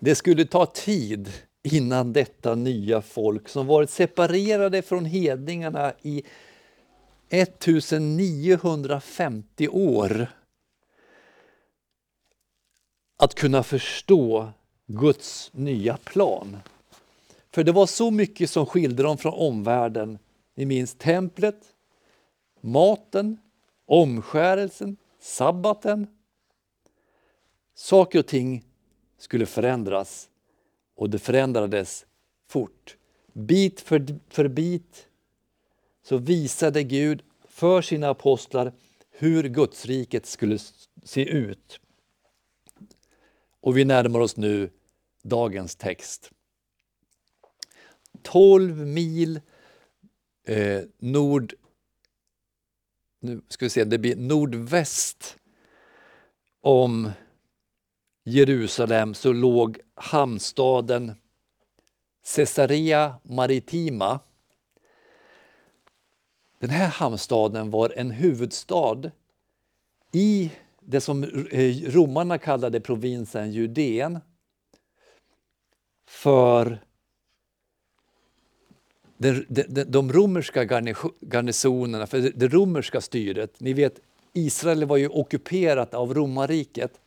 det 0.00 0.14
skulle 0.14 0.44
ta 0.44 0.66
tid 0.66 1.32
innan 1.62 2.12
detta 2.12 2.54
nya 2.54 3.02
folk 3.02 3.48
som 3.48 3.66
varit 3.66 3.90
separerade 3.90 4.82
från 4.82 5.04
hedningarna 5.04 5.92
i 6.02 6.22
1950 7.28 9.68
år 9.68 10.28
att 13.16 13.34
kunna 13.34 13.62
förstå 13.62 14.50
Guds 14.86 15.50
nya 15.52 15.96
plan. 15.96 16.56
För 17.50 17.64
det 17.64 17.72
var 17.72 17.86
så 17.86 18.10
mycket 18.10 18.50
som 18.50 18.66
skilde 18.66 19.02
dem 19.02 19.18
från 19.18 19.34
omvärlden. 19.34 20.18
Ni 20.54 20.66
minns 20.66 20.94
templet, 20.94 21.74
maten, 22.60 23.38
omskärelsen, 23.86 24.96
sabbaten. 25.18 26.06
Saker 27.74 28.18
och 28.18 28.26
ting 28.26 28.64
skulle 29.18 29.46
förändras 29.46 30.28
och 30.94 31.10
det 31.10 31.18
förändrades 31.18 32.06
fort. 32.48 32.96
Bit 33.32 33.80
för, 33.80 34.18
för 34.28 34.48
bit 34.48 35.08
så 36.02 36.16
visade 36.16 36.82
Gud 36.82 37.22
för 37.44 37.82
sina 37.82 38.08
apostlar 38.08 38.72
hur 39.10 39.48
Gudsriket 39.48 40.26
skulle 40.26 40.58
se 41.04 41.24
ut. 41.24 41.80
Och 43.60 43.76
vi 43.76 43.84
närmar 43.84 44.20
oss 44.20 44.36
nu 44.36 44.70
dagens 45.22 45.76
text. 45.76 46.30
12 48.22 48.86
mil 48.86 49.40
eh, 50.44 50.82
nord... 50.98 51.54
Nu 53.20 53.40
ska 53.48 53.64
vi 53.64 53.70
se, 53.70 53.84
det 53.84 53.98
blir 53.98 54.16
nordväst 54.16 55.38
om 56.60 57.10
Jerusalem 58.24 59.14
så 59.14 59.32
låg 59.32 59.78
hamnstaden 59.94 61.14
Caesarea 62.36 63.14
Maritima. 63.22 64.20
Den 66.58 66.70
här 66.70 66.88
hamnstaden 66.88 67.70
var 67.70 67.92
en 67.96 68.10
huvudstad 68.10 69.10
i 70.12 70.50
det 70.80 71.00
som 71.00 71.24
romarna 71.86 72.38
kallade 72.38 72.80
provinsen 72.80 73.52
Judeen 73.52 74.18
för 76.08 76.84
de, 79.18 79.44
de, 79.48 79.84
de 79.84 80.12
romerska 80.12 80.64
garnisonerna, 81.20 82.06
för 82.06 82.32
det 82.34 82.48
romerska 82.48 83.00
styret. 83.00 83.60
Ni 83.60 83.72
vet, 83.72 84.00
Israel 84.32 84.84
var 84.84 84.96
ju 84.96 85.08
ockuperat 85.08 85.94
av 85.94 86.14
romarriket 86.14 87.00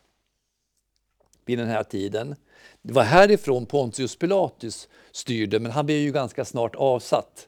vid 1.46 1.58
den 1.58 1.68
här 1.68 1.84
tiden. 1.84 2.36
Det 2.82 2.94
var 2.94 3.04
härifrån 3.04 3.66
Pontius 3.66 4.16
Pilatus 4.16 4.90
styrde, 5.12 5.60
men 5.60 5.72
han 5.72 5.86
blev 5.86 5.98
ju 5.98 6.12
ganska 6.12 6.46
snart 6.46 6.76
avsatt. 6.76 7.48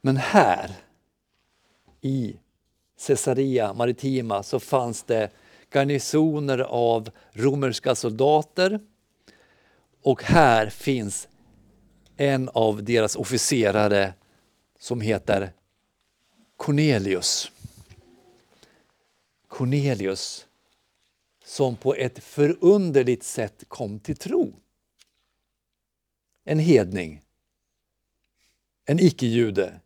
Men 0.00 0.16
här 0.16 0.70
i 2.00 2.36
Caesarea 3.06 3.72
Maritima 3.72 4.42
så 4.42 4.60
fanns 4.60 5.02
det 5.02 5.30
garnisoner 5.72 6.58
av 6.58 7.10
romerska 7.32 7.94
soldater 7.94 8.80
och 10.02 10.22
här 10.22 10.68
finns 10.68 11.28
en 12.16 12.48
av 12.48 12.84
deras 12.84 13.16
officerare 13.16 14.14
som 14.78 15.00
heter 15.00 15.52
Cornelius. 16.56 17.52
Cornelius 19.48 20.46
som 21.44 21.76
på 21.76 21.94
ett 21.94 22.18
förunderligt 22.18 23.24
sätt 23.24 23.64
kom 23.68 24.00
till 24.00 24.16
tro. 24.16 24.52
En 26.44 26.58
hedning, 26.58 27.22
en 28.84 29.00
icke-jude. 29.00 29.80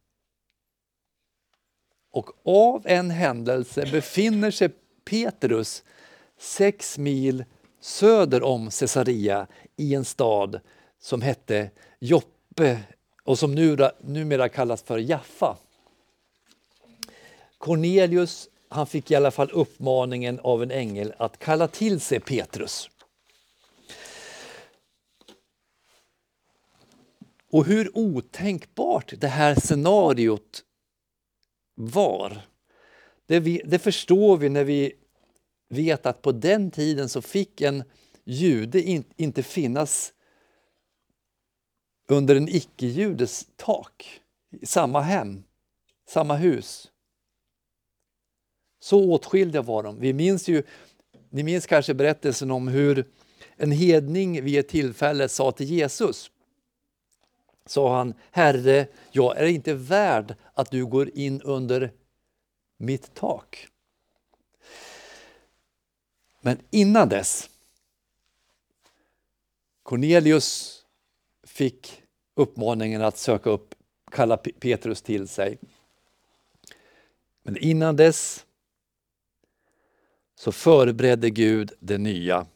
Och 2.10 2.30
av 2.44 2.86
en 2.86 3.10
händelse 3.10 3.88
befinner 3.92 4.50
sig 4.50 4.68
Petrus 5.04 5.82
sex 6.38 6.98
mil 6.98 7.44
söder 7.80 8.42
om 8.42 8.70
Caesarea 8.70 9.46
i 9.76 9.94
en 9.94 10.04
stad 10.04 10.60
som 11.00 11.22
hette 11.22 11.70
Joppe 11.98 12.80
och 13.24 13.38
som 13.38 13.54
numera 14.00 14.48
kallas 14.48 14.82
för 14.82 14.98
Jaffa. 14.98 15.56
Cornelius 17.58 18.48
han 18.68 18.86
fick 18.86 19.10
i 19.10 19.14
alla 19.14 19.30
fall 19.30 19.50
uppmaningen 19.50 20.40
av 20.40 20.62
en 20.62 20.70
ängel 20.70 21.14
att 21.18 21.38
kalla 21.38 21.68
till 21.68 22.00
sig 22.00 22.20
Petrus. 22.20 22.90
Och 27.50 27.64
hur 27.64 27.98
otänkbart 27.98 29.12
det 29.18 29.28
här 29.28 29.54
scenariot 29.54 30.64
var, 31.74 32.40
det, 33.26 33.40
vi, 33.40 33.62
det 33.64 33.78
förstår 33.78 34.36
vi 34.36 34.48
när 34.48 34.64
vi 34.64 34.92
vet 35.68 36.06
att 36.06 36.22
på 36.22 36.32
den 36.32 36.70
tiden 36.70 37.08
så 37.08 37.22
fick 37.22 37.60
en 37.60 37.84
jude 38.24 38.82
in, 38.82 39.04
inte 39.16 39.42
finnas 39.42 40.12
under 42.08 42.36
en 42.36 42.48
icke-judes 42.48 43.46
tak, 43.56 44.20
i 44.50 44.66
samma 44.66 45.00
hem, 45.00 45.44
samma 46.08 46.36
hus. 46.36 46.90
Så 48.80 49.10
åtskilda 49.10 49.62
var 49.62 49.82
de. 49.82 50.00
Vi 50.00 50.12
minns 50.12 50.48
ju, 50.48 50.62
ni 51.30 51.42
minns 51.42 51.66
kanske 51.66 51.94
berättelsen 51.94 52.50
om 52.50 52.68
hur 52.68 53.04
en 53.56 53.72
hedning 53.72 54.44
vid 54.44 54.58
ett 54.58 54.68
tillfälle 54.68 55.28
sa 55.28 55.52
till 55.52 55.66
Jesus 55.66 56.30
sa 57.70 57.96
han, 57.96 58.14
Herre, 58.30 58.86
jag 59.12 59.36
är 59.36 59.46
inte 59.46 59.74
värd 59.74 60.34
att 60.54 60.70
du 60.70 60.86
går 60.86 61.10
in 61.18 61.42
under 61.42 61.92
mitt 62.76 63.14
tak. 63.14 63.68
Men 66.40 66.58
innan 66.70 67.08
dess, 67.08 67.50
Cornelius 69.82 70.77
fick 71.58 72.02
uppmaningen 72.34 73.02
att 73.02 73.18
söka 73.18 73.50
upp, 73.50 73.74
kalla 74.10 74.36
Petrus 74.36 75.02
till 75.02 75.28
sig. 75.28 75.58
Men 77.42 77.56
innan 77.56 77.96
dess 77.96 78.46
så 80.34 80.52
förberedde 80.52 81.30
Gud 81.30 81.72
det 81.80 81.98
nya. 81.98 82.46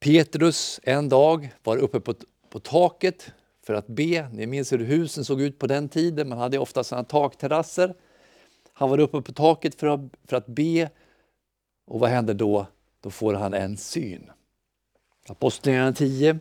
Petrus 0.00 0.80
en 0.82 1.08
dag 1.08 1.54
var 1.62 1.76
uppe 1.76 2.00
på, 2.00 2.14
på 2.48 2.60
taket 2.60 3.32
för 3.62 3.74
att 3.74 3.86
be. 3.86 4.28
Ni 4.32 4.46
minns 4.46 4.72
hur 4.72 4.78
husen 4.78 5.24
såg 5.24 5.42
ut 5.42 5.58
på 5.58 5.66
den 5.66 5.88
tiden, 5.88 6.28
man 6.28 6.38
hade 6.38 6.58
ofta 6.58 6.84
sådana 6.84 7.04
takterrasser. 7.04 7.94
Han 8.72 8.90
var 8.90 9.00
uppe 9.00 9.22
på 9.22 9.32
taket 9.32 9.74
för 9.74 9.86
att, 9.86 10.00
för 10.24 10.36
att 10.36 10.46
be 10.46 10.90
och 11.86 12.00
vad 12.00 12.10
händer 12.10 12.34
då? 12.34 12.66
Då 13.00 13.10
får 13.10 13.34
han 13.34 13.54
en 13.54 13.76
syn. 13.76 14.30
Apostlagärningarna 15.28 15.92
10. 15.92 16.40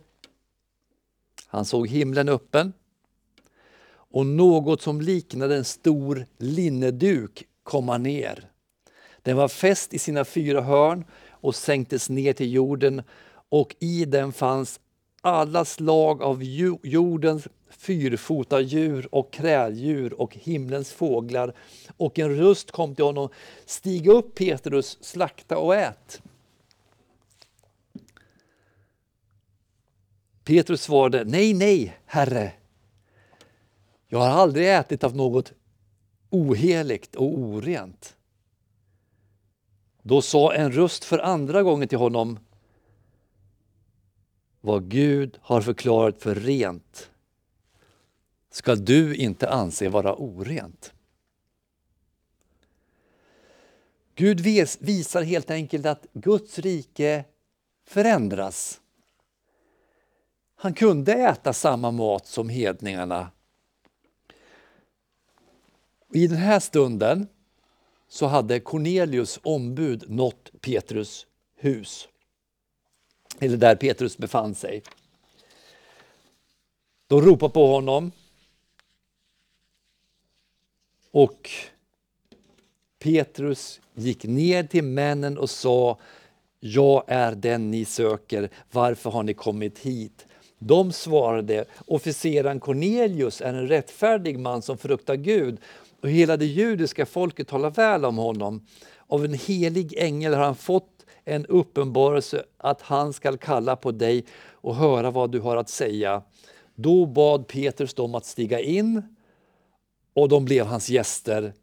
Han 1.48 1.66
såg 1.66 1.88
himlen 1.88 2.30
öppen 2.30 2.74
och 3.90 4.26
något 4.26 4.82
som 4.82 5.02
liknade 5.02 5.56
en 5.56 5.66
stor 5.66 6.26
linneduk 6.38 7.44
komma 7.64 7.98
ner 7.98 8.50
den 9.28 9.38
var 9.38 9.48
fäst 9.48 9.94
i 9.94 10.00
sina 10.00 10.26
fyra 10.26 10.62
hörn 10.62 11.06
och 11.32 11.56
sänktes 11.56 12.10
ner 12.10 12.34
till 12.34 12.54
jorden 12.54 13.02
och 13.50 13.76
i 13.80 14.06
den 14.06 14.34
fanns 14.34 14.80
alla 15.22 15.66
slag 15.66 16.22
av 16.22 16.44
jordens 16.84 17.48
fyrfota 17.70 18.62
djur 18.62 19.08
och 19.12 19.34
kräldjur 19.34 20.14
och 20.14 20.36
himlens 20.36 20.92
fåglar. 20.92 21.54
Och 21.98 22.20
en 22.20 22.38
röst 22.38 22.72
kom 22.72 22.96
till 22.96 23.06
honom, 23.06 23.30
stig 23.66 24.08
upp 24.08 24.36
Petrus, 24.36 24.98
slakta 25.02 25.58
och 25.58 25.76
ät. 25.76 26.22
Petrus 30.48 30.82
svarade, 30.82 31.24
nej, 31.24 31.54
nej, 31.54 31.98
Herre. 32.06 32.54
Jag 34.08 34.20
har 34.20 34.28
aldrig 34.28 34.76
ätit 34.76 35.04
av 35.04 35.16
något 35.16 35.54
oheligt 36.30 37.16
och 37.16 37.38
orent. 37.38 38.16
Då 40.02 40.22
sa 40.22 40.54
en 40.54 40.72
röst 40.72 41.04
för 41.04 41.20
andra 41.20 41.64
gången 41.64 41.88
till 41.88 41.98
honom 41.98 42.40
Vad 44.62 44.90
Gud 44.90 45.40
har 45.42 45.62
förklarat 45.62 46.22
för 46.22 46.36
rent 46.36 47.12
ska 48.50 48.76
du 48.76 49.16
inte 49.16 49.50
anse 49.50 49.90
vara 49.90 50.16
orent. 50.16 50.94
Gud 54.16 54.40
visar 54.80 55.22
helt 55.22 55.52
enkelt 55.52 55.86
att 55.86 56.06
Guds 56.14 56.60
rike 56.60 57.26
förändras. 57.86 58.82
Han 60.60 60.74
kunde 60.74 61.14
äta 61.14 61.54
samma 61.54 61.92
mat 61.92 62.28
som 62.28 62.50
hedningarna 62.50 63.32
I 66.14 66.28
den 66.28 66.38
här 66.38 66.60
stunden 66.60 67.28
så 68.08 68.26
hade 68.26 68.60
Cornelius 68.60 69.40
ombud 69.44 70.10
nått 70.10 70.52
Petrus 70.62 71.28
hus. 71.56 72.08
Eller 73.40 73.58
där 73.58 73.76
Petrus 73.76 74.18
befann 74.18 74.56
sig. 74.56 74.84
De 77.08 77.22
ropade 77.22 77.54
på 77.54 77.68
honom. 77.68 78.12
Och 81.12 81.50
Petrus 83.00 83.82
gick 83.94 84.24
ner 84.24 84.64
till 84.64 84.84
männen 84.84 85.38
och 85.38 85.50
sa 85.50 86.00
Jag 86.60 87.04
är 87.08 87.36
den 87.36 87.72
ni 87.72 87.86
söker, 87.86 88.50
varför 88.72 89.10
har 89.10 89.24
ni 89.24 89.34
kommit 89.34 89.80
hit? 89.80 90.27
De 90.60 90.92
svarade, 90.92 91.66
officeren 91.86 92.60
Cornelius 92.60 93.42
är 93.42 93.54
en 93.54 93.68
rättfärdig 93.68 94.40
man 94.40 94.62
som 94.62 94.78
fruktar 94.78 95.16
Gud 95.16 95.58
och 96.02 96.10
hela 96.10 96.38
det 96.38 96.46
judiska 96.46 97.06
folket 97.06 97.48
talar 97.48 97.70
väl 97.70 98.06
om 98.06 98.18
honom. 98.18 98.66
Av 99.08 99.26
en 99.26 99.34
helig 99.34 99.94
ängel 99.98 100.34
har 100.34 100.44
han 100.44 100.56
fått 100.56 101.06
en 101.26 101.46
uppenbarelse 101.46 102.44
att 102.58 102.82
han 102.82 103.14
skall 103.14 103.38
kalla 103.38 103.76
på 103.76 103.92
dig 103.92 104.26
och 104.52 104.76
höra 104.76 105.12
vad 105.12 105.32
du 105.32 105.40
har 105.40 105.58
att 105.58 105.70
säga. 105.70 106.22
Då 106.76 107.06
bad 107.06 107.48
Petrus 107.48 107.94
dem 107.94 108.16
att 108.16 108.26
stiga 108.26 108.60
in 108.60 109.16
och 110.14 110.30
de 110.30 110.46
blev 110.46 110.66
hans 110.66 110.90
gäster. 110.90 111.54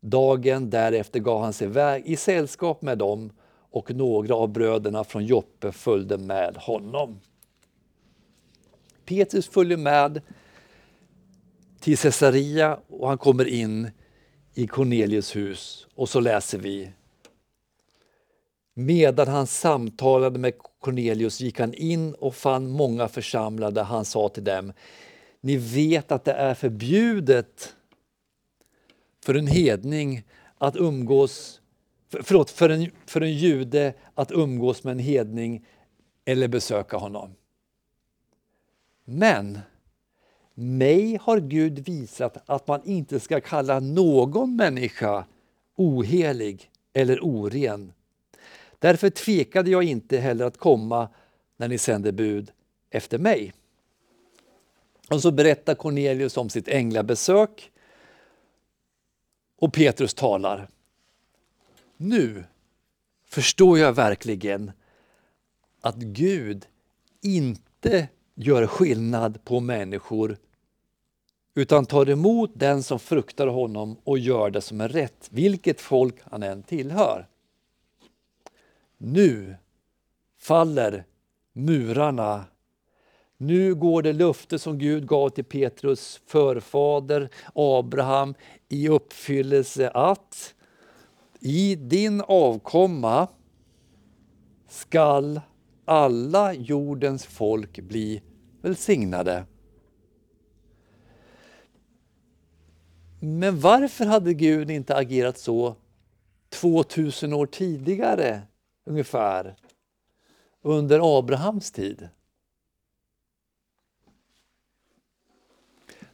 Dagen 0.00 0.70
därefter 0.70 1.20
gav 1.20 1.42
han 1.42 1.52
sig 1.52 1.66
iväg 1.66 2.02
i 2.06 2.16
sällskap 2.16 2.82
med 2.82 2.98
dem 2.98 3.32
och 3.70 3.94
några 3.94 4.34
av 4.34 4.48
bröderna 4.48 5.04
från 5.04 5.24
Joppe 5.24 5.72
följde 5.72 6.18
med 6.18 6.56
honom. 6.56 7.20
Petrus 9.04 9.48
följer 9.48 9.78
med 9.78 10.20
till 11.80 11.98
Caesarea 11.98 12.78
och 12.88 13.08
han 13.08 13.18
kommer 13.18 13.44
in 13.44 13.90
i 14.54 14.66
Cornelius 14.66 15.36
hus 15.36 15.86
och 15.94 16.08
så 16.08 16.20
läser 16.20 16.58
vi 16.58 16.90
Medan 18.74 19.28
han 19.28 19.46
samtalade 19.46 20.38
med 20.38 20.52
Cornelius 20.80 21.40
gick 21.40 21.60
han 21.60 21.74
in 21.74 22.14
och 22.14 22.34
fann 22.34 22.70
många 22.70 23.08
församlade. 23.08 23.82
Han 23.82 24.04
sa 24.04 24.28
till 24.28 24.44
dem, 24.44 24.72
ni 25.40 25.56
vet 25.56 26.12
att 26.12 26.24
det 26.24 26.32
är 26.32 26.54
förbjudet 26.54 27.74
för 29.24 29.34
en 29.34 29.46
hedning 29.46 30.22
att 30.58 30.76
umgås, 30.76 31.60
förlåt, 32.08 32.50
för 32.50 32.68
en, 32.68 32.90
för 33.06 33.20
en 33.20 33.32
jude 33.32 33.94
att 34.14 34.32
umgås 34.32 34.84
med 34.84 34.92
en 34.92 34.98
hedning 34.98 35.66
eller 36.24 36.48
besöka 36.48 36.96
honom. 36.96 37.34
Men 39.04 39.58
mig 40.54 41.18
har 41.20 41.40
Gud 41.40 41.78
visat 41.78 42.50
att 42.50 42.66
man 42.66 42.84
inte 42.84 43.20
ska 43.20 43.40
kalla 43.40 43.80
någon 43.80 44.56
människa 44.56 45.24
ohelig 45.76 46.70
eller 46.92 47.20
oren. 47.24 47.92
Därför 48.78 49.10
tvekade 49.10 49.70
jag 49.70 49.82
inte 49.82 50.18
heller 50.18 50.44
att 50.44 50.58
komma 50.58 51.08
när 51.56 51.68
ni 51.68 51.78
sände 51.78 52.12
bud 52.12 52.52
efter 52.90 53.18
mig. 53.18 53.52
Och 55.10 55.22
så 55.22 55.30
berättar 55.30 55.74
Cornelius 55.74 56.36
om 56.36 56.50
sitt 56.50 56.68
änglabesök 56.68 57.72
och 59.56 59.72
Petrus 59.72 60.14
talar. 60.14 60.68
Nu 61.96 62.44
förstår 63.26 63.78
jag 63.78 63.92
verkligen 63.92 64.72
att 65.80 65.96
Gud 65.96 66.66
inte 67.20 68.08
gör 68.34 68.66
skillnad 68.66 69.44
på 69.44 69.60
människor 69.60 70.36
utan 71.54 71.86
tar 71.86 72.10
emot 72.10 72.50
den 72.54 72.82
som 72.82 72.98
fruktar 72.98 73.46
honom 73.46 73.96
och 74.04 74.18
gör 74.18 74.50
det 74.50 74.60
som 74.60 74.80
är 74.80 74.88
rätt, 74.88 75.28
vilket 75.30 75.80
folk 75.80 76.16
han 76.22 76.42
än 76.42 76.62
tillhör. 76.62 77.28
Nu 78.98 79.56
faller 80.38 81.04
murarna. 81.52 82.44
Nu 83.36 83.74
går 83.74 84.02
det 84.02 84.12
löfte 84.12 84.58
som 84.58 84.78
Gud 84.78 85.06
gav 85.06 85.28
till 85.28 85.44
Petrus 85.44 86.20
förfader 86.26 87.28
Abraham 87.54 88.34
i 88.68 88.88
uppfyllelse 88.88 89.90
att 89.90 90.54
i 91.40 91.74
din 91.74 92.20
avkomma 92.20 93.28
skall 94.68 95.40
alla 95.84 96.52
jordens 96.52 97.26
folk 97.26 97.80
bli 97.80 98.22
välsignade. 98.62 99.46
Men 103.20 103.60
varför 103.60 104.06
hade 104.06 104.34
Gud 104.34 104.70
inte 104.70 104.96
agerat 104.96 105.38
så 105.38 105.76
2000 106.48 107.32
år 107.32 107.46
tidigare 107.46 108.42
ungefär 108.84 109.56
under 110.62 111.18
Abrahams 111.18 111.72
tid? 111.72 112.08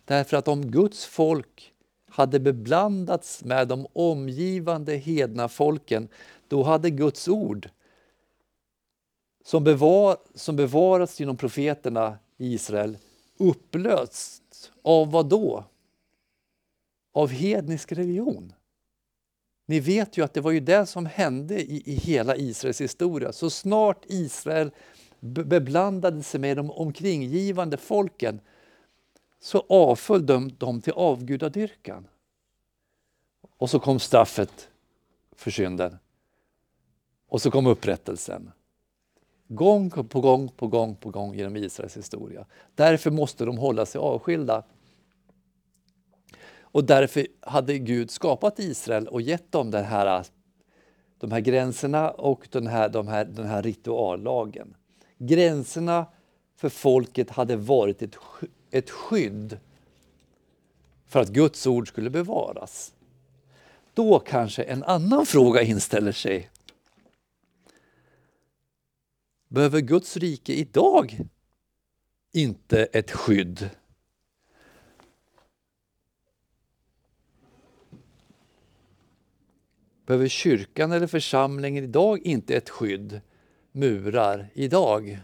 Därför 0.05 0.37
att 0.37 0.49
om 0.49 0.71
Guds 0.71 1.05
folk 1.05 1.73
hade 2.09 2.41
beblandats 2.41 3.45
med 3.45 3.69
de 3.69 3.87
omgivande 3.93 4.97
hedna 4.97 5.49
folken, 5.49 6.09
då 6.49 6.63
hade 6.63 6.91
Guds 6.91 7.29
ord 7.29 7.69
som, 9.45 9.65
bevar, 9.65 10.17
som 10.35 10.57
bevarats 10.57 11.21
genom 11.21 11.37
profeterna 11.37 12.19
i 12.37 12.53
Israel 12.55 12.99
upplösts 13.39 14.73
av 14.83 15.11
vad 15.11 15.27
då? 15.27 15.65
Av 17.13 17.29
hednisk 17.29 17.93
religion. 17.93 18.53
Ni 19.67 19.81
vet 19.81 20.17
ju 20.17 20.25
att 20.25 20.35
det 20.35 20.41
var 20.41 20.51
ju 20.51 20.61
det 20.61 20.87
som 20.87 21.07
hände 21.07 21.61
i, 21.61 21.83
i 21.87 21.95
hela 21.95 22.37
Israels 22.37 22.81
historia. 22.81 23.33
Så 23.33 23.51
snart 23.51 24.05
Israel 24.07 24.71
beblandade 25.21 26.23
sig 26.23 26.41
med 26.41 26.57
de 26.57 26.71
omkringgivande 26.71 27.77
folken 27.77 28.41
så 29.41 29.65
avföll 29.69 30.27
de 30.27 30.49
dem 30.49 30.81
till 30.81 30.93
avgudadyrkan. 30.93 32.07
Och 33.57 33.71
så 33.71 33.81
kom 33.81 33.99
straffet 33.99 34.69
för 35.33 35.51
synden. 35.51 35.99
Och 37.29 37.43
så 37.43 37.51
kom 37.51 37.67
upprättelsen. 37.67 38.53
Gång 39.53 39.91
på 39.91 40.21
gång 40.21 40.49
på 40.49 40.67
gång 40.67 40.95
på 40.95 41.11
gång 41.11 41.35
genom 41.35 41.57
Israels 41.57 41.97
historia. 41.97 42.47
Därför 42.75 43.11
måste 43.11 43.45
de 43.45 43.59
hålla 43.59 43.87
sig 43.87 43.99
avskilda. 43.99 44.63
Och 46.61 46.85
därför 46.85 47.27
hade 47.41 47.79
Gud 47.79 48.11
skapat 48.11 48.59
Israel 48.59 49.09
och 49.09 49.23
gett 49.23 49.53
dem 49.53 49.71
den 49.71 49.85
här, 49.85 50.25
de 51.19 51.33
här 51.33 51.41
gränserna 51.41 52.11
och 52.11 52.49
den 52.51 52.67
här, 52.67 52.89
de 52.89 53.09
här, 53.09 53.25
den 53.25 53.47
här 53.47 53.63
rituallagen. 53.63 54.75
Gränserna 55.19 56.07
för 56.57 56.69
folket 56.69 57.31
hade 57.31 57.57
varit 57.57 58.03
ett, 58.03 58.17
ett 58.71 58.91
skydd 58.91 59.59
för 61.07 61.21
att 61.21 61.29
Guds 61.29 61.67
ord 61.67 61.89
skulle 61.89 62.11
bevaras. 62.11 62.93
Då 63.95 64.19
kanske 64.19 64.63
en 64.63 64.85
annan 64.85 65.27
fråga 65.27 65.63
inställer 65.63 66.13
sig. 66.13 66.51
Behöver 69.53 69.81
Guds 69.81 70.17
rike 70.17 70.53
idag 70.53 71.19
inte 72.33 72.85
ett 72.85 73.11
skydd? 73.11 73.71
Behöver 80.07 80.29
kyrkan 80.29 80.93
eller 80.93 81.07
församlingen 81.07 81.85
idag 81.85 82.19
inte 82.19 82.57
ett 82.57 82.71
skydd, 82.71 83.21
murar, 83.73 84.51
idag? 84.55 85.19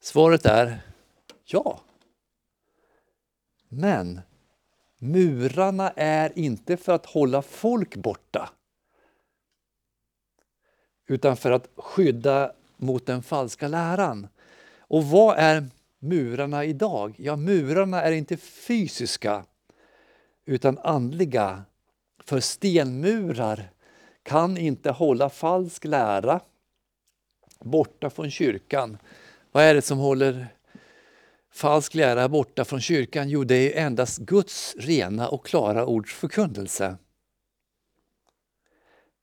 Svaret 0.00 0.46
är 0.46 0.80
ja. 1.44 1.80
Men 3.68 4.20
murarna 4.98 5.90
är 5.90 6.38
inte 6.38 6.76
för 6.76 6.92
att 6.92 7.06
hålla 7.06 7.42
folk 7.42 7.96
borta 7.96 8.50
utan 11.10 11.36
för 11.36 11.50
att 11.50 11.68
skydda 11.76 12.52
mot 12.76 13.06
den 13.06 13.22
falska 13.22 13.68
läran. 13.68 14.28
Och 14.78 15.04
vad 15.04 15.38
är 15.38 15.66
murarna 15.98 16.64
idag? 16.64 17.14
Ja, 17.18 17.36
murarna 17.36 18.02
är 18.02 18.12
inte 18.12 18.36
fysiska 18.36 19.44
utan 20.44 20.78
andliga. 20.78 21.62
För 22.24 22.40
stenmurar 22.40 23.70
kan 24.22 24.56
inte 24.56 24.90
hålla 24.90 25.30
falsk 25.30 25.84
lära 25.84 26.40
borta 27.60 28.10
från 28.10 28.30
kyrkan. 28.30 28.98
Vad 29.52 29.64
är 29.64 29.74
det 29.74 29.82
som 29.82 29.98
håller 29.98 30.46
falsk 31.52 31.94
lära 31.94 32.28
borta 32.28 32.64
från 32.64 32.80
kyrkan? 32.80 33.28
Jo, 33.28 33.44
det 33.44 33.78
är 33.78 33.86
endast 33.86 34.18
Guds 34.18 34.76
rena 34.78 35.28
och 35.28 35.46
klara 35.46 35.86
ords 35.86 36.14
förkunnelse. 36.14 36.96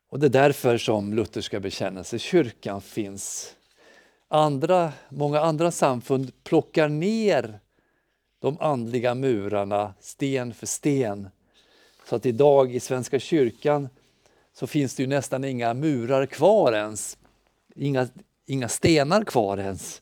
Och 0.10 0.20
det 0.20 0.26
är 0.26 0.30
därför 0.30 0.78
som 0.78 1.14
Lutherska 1.14 1.60
bekännelsekyrkan 1.60 2.82
finns. 2.82 3.56
Andra, 4.28 4.94
många 5.10 5.40
andra 5.40 5.72
samfund 5.72 6.32
plockar 6.44 6.90
ner 6.90 7.60
de 8.40 8.58
andliga 8.60 9.16
murarna 9.16 9.94
sten 10.00 10.54
för 10.54 10.66
sten. 10.66 11.30
Så 12.10 12.16
att 12.16 12.26
idag 12.26 12.76
i 12.76 12.80
Svenska 12.80 13.20
kyrkan 13.20 13.90
så 14.54 14.68
finns 14.68 14.96
det 14.96 15.04
ju 15.04 15.08
nästan 15.08 15.44
inga 15.44 15.74
murar 15.74 16.26
kvar 16.26 16.74
ens. 16.74 17.18
Inga, 17.76 18.08
inga 18.46 18.70
stenar 18.70 19.24
kvar 19.24 19.58
ens. 19.58 20.02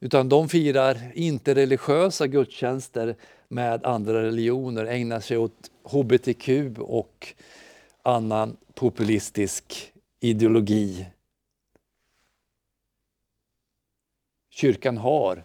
Utan 0.00 0.28
de 0.28 0.48
firar 0.48 1.12
inte 1.14 1.54
religiösa 1.54 2.26
gudstjänster 2.26 3.16
med 3.48 3.84
andra 3.84 4.22
religioner, 4.22 4.84
ägnar 4.84 5.20
sig 5.20 5.38
åt 5.38 5.70
hbtq 5.84 6.48
och 6.78 7.34
annan 8.02 8.56
populistisk 8.74 9.92
ideologi. 10.20 11.06
Kyrkan 14.50 14.96
har 14.96 15.44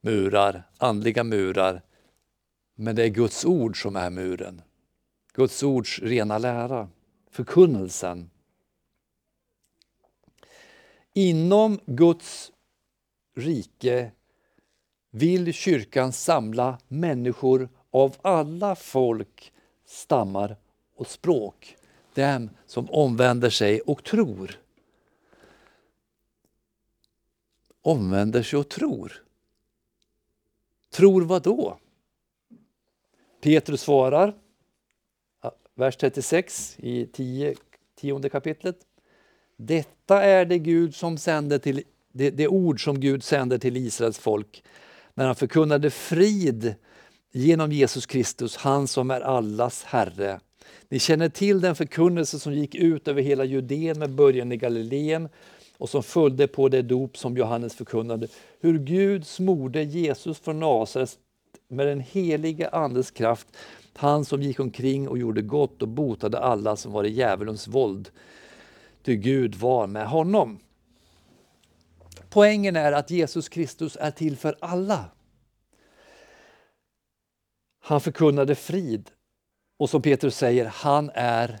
murar, 0.00 0.62
andliga 0.78 1.24
murar, 1.24 1.82
men 2.74 2.96
det 2.96 3.02
är 3.02 3.08
Guds 3.08 3.44
ord 3.44 3.82
som 3.82 3.96
är 3.96 4.10
muren. 4.10 4.62
Guds 5.32 5.62
ords 5.62 5.98
rena 6.02 6.38
lära, 6.38 6.88
förkunnelsen. 7.30 8.30
Inom 11.12 11.80
Guds 11.86 12.52
rike 13.34 14.12
vill 15.10 15.52
kyrkan 15.52 16.12
samla 16.12 16.78
människor 16.88 17.68
av 17.90 18.16
alla 18.22 18.76
folk, 18.76 19.52
stammar 19.84 20.56
och 20.96 21.06
språk. 21.06 21.76
Dem 22.14 22.50
som 22.66 22.90
omvänder 22.90 23.50
sig 23.50 23.80
och 23.80 24.04
tror. 24.04 24.60
Omvänder 27.82 28.42
sig 28.42 28.58
och 28.58 28.68
tror. 28.68 29.22
Tror 30.90 31.22
vad 31.22 31.42
då? 31.42 31.78
Petrus 33.40 33.80
svarar, 33.80 34.34
vers 35.74 35.96
36 35.96 36.76
i 36.78 37.06
10, 37.06 37.54
tionde 37.94 38.28
kapitlet. 38.28 38.76
Detta 39.56 40.22
är 40.22 40.44
det, 40.44 40.58
Gud 40.58 40.94
som 40.94 41.18
sände 41.18 41.58
till, 41.58 41.82
det, 42.12 42.30
det 42.30 42.48
ord 42.48 42.84
som 42.84 43.00
Gud 43.00 43.24
sände 43.24 43.58
till 43.58 43.76
Israels 43.76 44.18
folk 44.18 44.64
när 45.14 45.26
han 45.26 45.34
förkunnade 45.34 45.90
frid 45.90 46.74
genom 47.32 47.72
Jesus 47.72 48.06
Kristus, 48.06 48.56
han 48.56 48.88
som 48.88 49.10
är 49.10 49.20
allas 49.20 49.84
Herre. 49.84 50.40
Ni 50.88 50.98
känner 50.98 51.28
till 51.28 51.60
den 51.60 51.74
förkunnelse 51.74 52.38
som 52.38 52.54
gick 52.54 52.74
ut 52.74 53.08
över 53.08 53.22
hela 53.22 53.44
Judeen 53.44 53.98
med 53.98 54.10
början 54.10 54.52
i 54.52 54.56
Galileen 54.56 55.28
och 55.78 55.90
som 55.90 56.02
följde 56.02 56.46
på 56.46 56.68
det 56.68 56.82
dop 56.82 57.16
som 57.18 57.36
Johannes 57.36 57.74
förkunnade. 57.74 58.28
Hur 58.60 58.78
Gud 58.78 59.26
smorde 59.26 59.82
Jesus 59.82 60.38
från 60.38 60.60
Nasaret 60.60 61.18
med 61.68 61.86
den 61.86 62.00
helige 62.00 62.68
Andes 62.68 63.10
kraft, 63.10 63.46
han 63.94 64.24
som 64.24 64.42
gick 64.42 64.60
omkring 64.60 65.08
och 65.08 65.18
gjorde 65.18 65.42
gott 65.42 65.82
och 65.82 65.88
botade 65.88 66.38
alla 66.38 66.76
som 66.76 66.92
var 66.92 67.04
i 67.04 67.12
djävulens 67.12 67.68
våld. 67.68 68.10
Ty 69.02 69.16
Gud 69.16 69.54
var 69.54 69.86
med 69.86 70.08
honom. 70.08 70.58
Poängen 72.30 72.76
är 72.76 72.92
att 72.92 73.10
Jesus 73.10 73.48
Kristus 73.48 73.96
är 74.00 74.10
till 74.10 74.36
för 74.36 74.56
alla. 74.60 75.04
Han 77.80 78.00
förkunnade 78.00 78.54
frid 78.54 79.10
och 79.76 79.90
som 79.90 80.02
Petrus 80.02 80.36
säger, 80.36 80.64
han 80.64 81.10
är 81.14 81.60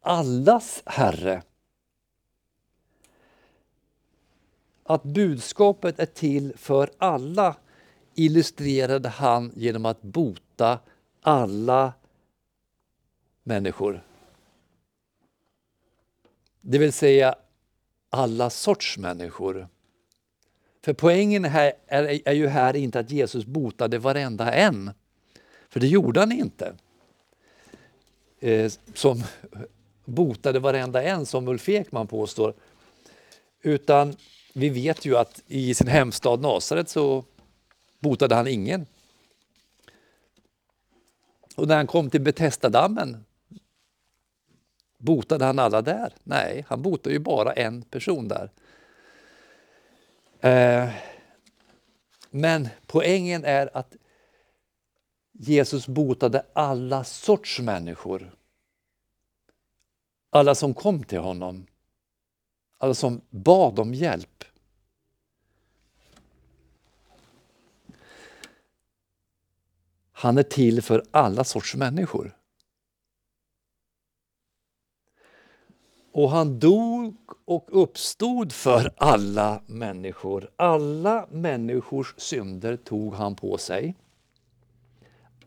allas 0.00 0.82
Herre. 0.86 1.42
Att 4.82 5.02
budskapet 5.02 5.98
är 5.98 6.06
till 6.06 6.52
för 6.56 6.90
alla 6.98 7.56
illustrerade 8.14 9.08
han 9.08 9.52
genom 9.56 9.86
att 9.86 10.02
bota 10.02 10.78
alla 11.20 11.92
människor. 13.42 14.04
Det 16.60 16.78
vill 16.78 16.92
säga 16.92 17.34
alla 18.10 18.50
sorts 18.50 18.98
människor. 18.98 19.68
För 20.84 20.92
poängen 20.92 21.44
här 21.44 21.72
är, 21.86 22.28
är 22.28 22.32
ju 22.32 22.46
här 22.46 22.76
inte 22.76 23.00
att 23.00 23.10
Jesus 23.10 23.44
botade 23.44 23.98
varenda 23.98 24.52
en. 24.52 24.90
För 25.68 25.80
det 25.80 25.86
gjorde 25.86 26.20
han 26.20 26.32
inte. 26.32 26.74
Eh, 28.40 28.72
som 28.94 29.22
botade 30.04 30.58
varenda 30.58 31.02
en, 31.02 31.26
som 31.26 31.48
Ulf 31.48 31.68
Ekman 31.68 32.06
påstår. 32.06 32.54
Utan 33.62 34.16
vi 34.52 34.68
vet 34.68 35.04
ju 35.04 35.16
att 35.16 35.42
i 35.46 35.74
sin 35.74 35.88
hemstad 35.88 36.40
Nasaret 36.40 36.88
så 36.88 37.24
botade 37.98 38.34
han 38.34 38.46
ingen. 38.46 38.86
Och 41.56 41.68
när 41.68 41.76
han 41.76 41.86
kom 41.86 42.10
till 42.10 42.20
Betestadammen 42.20 43.24
botade 44.98 45.44
han 45.44 45.58
alla 45.58 45.82
där? 45.82 46.12
Nej, 46.24 46.64
han 46.68 46.82
botade 46.82 47.14
ju 47.14 47.18
bara 47.18 47.52
en 47.52 47.82
person 47.82 48.28
där. 48.28 48.50
Eh, 50.40 50.90
men 52.30 52.68
poängen 52.86 53.44
är 53.44 53.76
att 53.76 53.96
Jesus 55.40 55.86
botade 55.86 56.46
alla 56.52 57.04
sorts 57.04 57.60
människor. 57.60 58.34
Alla 60.30 60.54
som 60.54 60.74
kom 60.74 61.04
till 61.04 61.18
honom. 61.18 61.66
Alla 62.78 62.94
som 62.94 63.20
bad 63.30 63.78
om 63.78 63.94
hjälp. 63.94 64.44
Han 70.12 70.38
är 70.38 70.42
till 70.42 70.82
för 70.82 71.04
alla 71.10 71.44
sorts 71.44 71.74
människor. 71.74 72.36
Och 76.12 76.30
han 76.30 76.58
dog 76.58 77.16
och 77.44 77.82
uppstod 77.82 78.52
för 78.52 78.94
alla 78.96 79.62
människor. 79.66 80.50
Alla 80.56 81.26
människors 81.30 82.14
synder 82.16 82.76
tog 82.76 83.14
han 83.14 83.36
på 83.36 83.58
sig. 83.58 83.94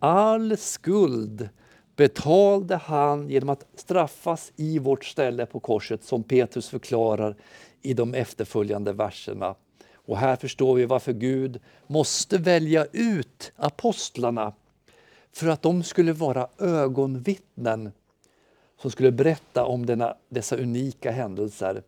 All 0.03 0.57
skuld 0.57 1.49
betalade 1.95 2.75
han 2.75 3.29
genom 3.29 3.49
att 3.49 3.65
straffas 3.75 4.51
i 4.55 4.79
vårt 4.79 5.05
ställe 5.05 5.45
på 5.45 5.59
korset 5.59 6.03
som 6.03 6.23
Petrus 6.23 6.69
förklarar 6.69 7.35
i 7.81 7.93
de 7.93 8.13
efterföljande 8.13 8.93
verserna. 8.93 9.55
Och 9.93 10.17
här 10.17 10.35
förstår 10.35 10.75
vi 10.75 10.85
varför 10.85 11.13
Gud 11.13 11.59
måste 11.87 12.37
välja 12.37 12.85
ut 12.91 13.51
apostlarna 13.55 14.53
för 15.31 15.47
att 15.47 15.61
de 15.61 15.83
skulle 15.83 16.13
vara 16.13 16.47
ögonvittnen 16.57 17.91
som 18.81 18.91
skulle 18.91 19.11
berätta 19.11 19.65
om 19.65 19.85
denna, 19.85 20.17
dessa 20.29 20.57
unika 20.57 21.11
händelser. 21.11 21.83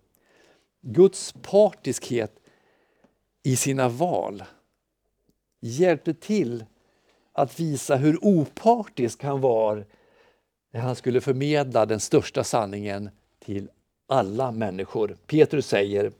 Guds 0.82 1.34
partiskhet 1.42 2.40
i 3.44 3.56
sina 3.56 3.90
val 3.90 4.44
hjälpte 5.62 6.14
till 6.14 6.66
att 7.34 7.60
visa 7.60 7.96
hur 7.96 8.18
opartisk 8.22 9.24
han 9.24 9.42
var 9.42 9.86
när 10.72 10.82
han 10.82 10.96
skulle 10.96 11.22
förmedla 11.22 11.86
den 11.86 12.00
största 12.00 12.44
sanningen 12.44 13.10
till 13.40 13.70
alla 14.08 14.52
människor. 14.52 15.18
Petrus 15.28 15.68
säger, 15.68 16.12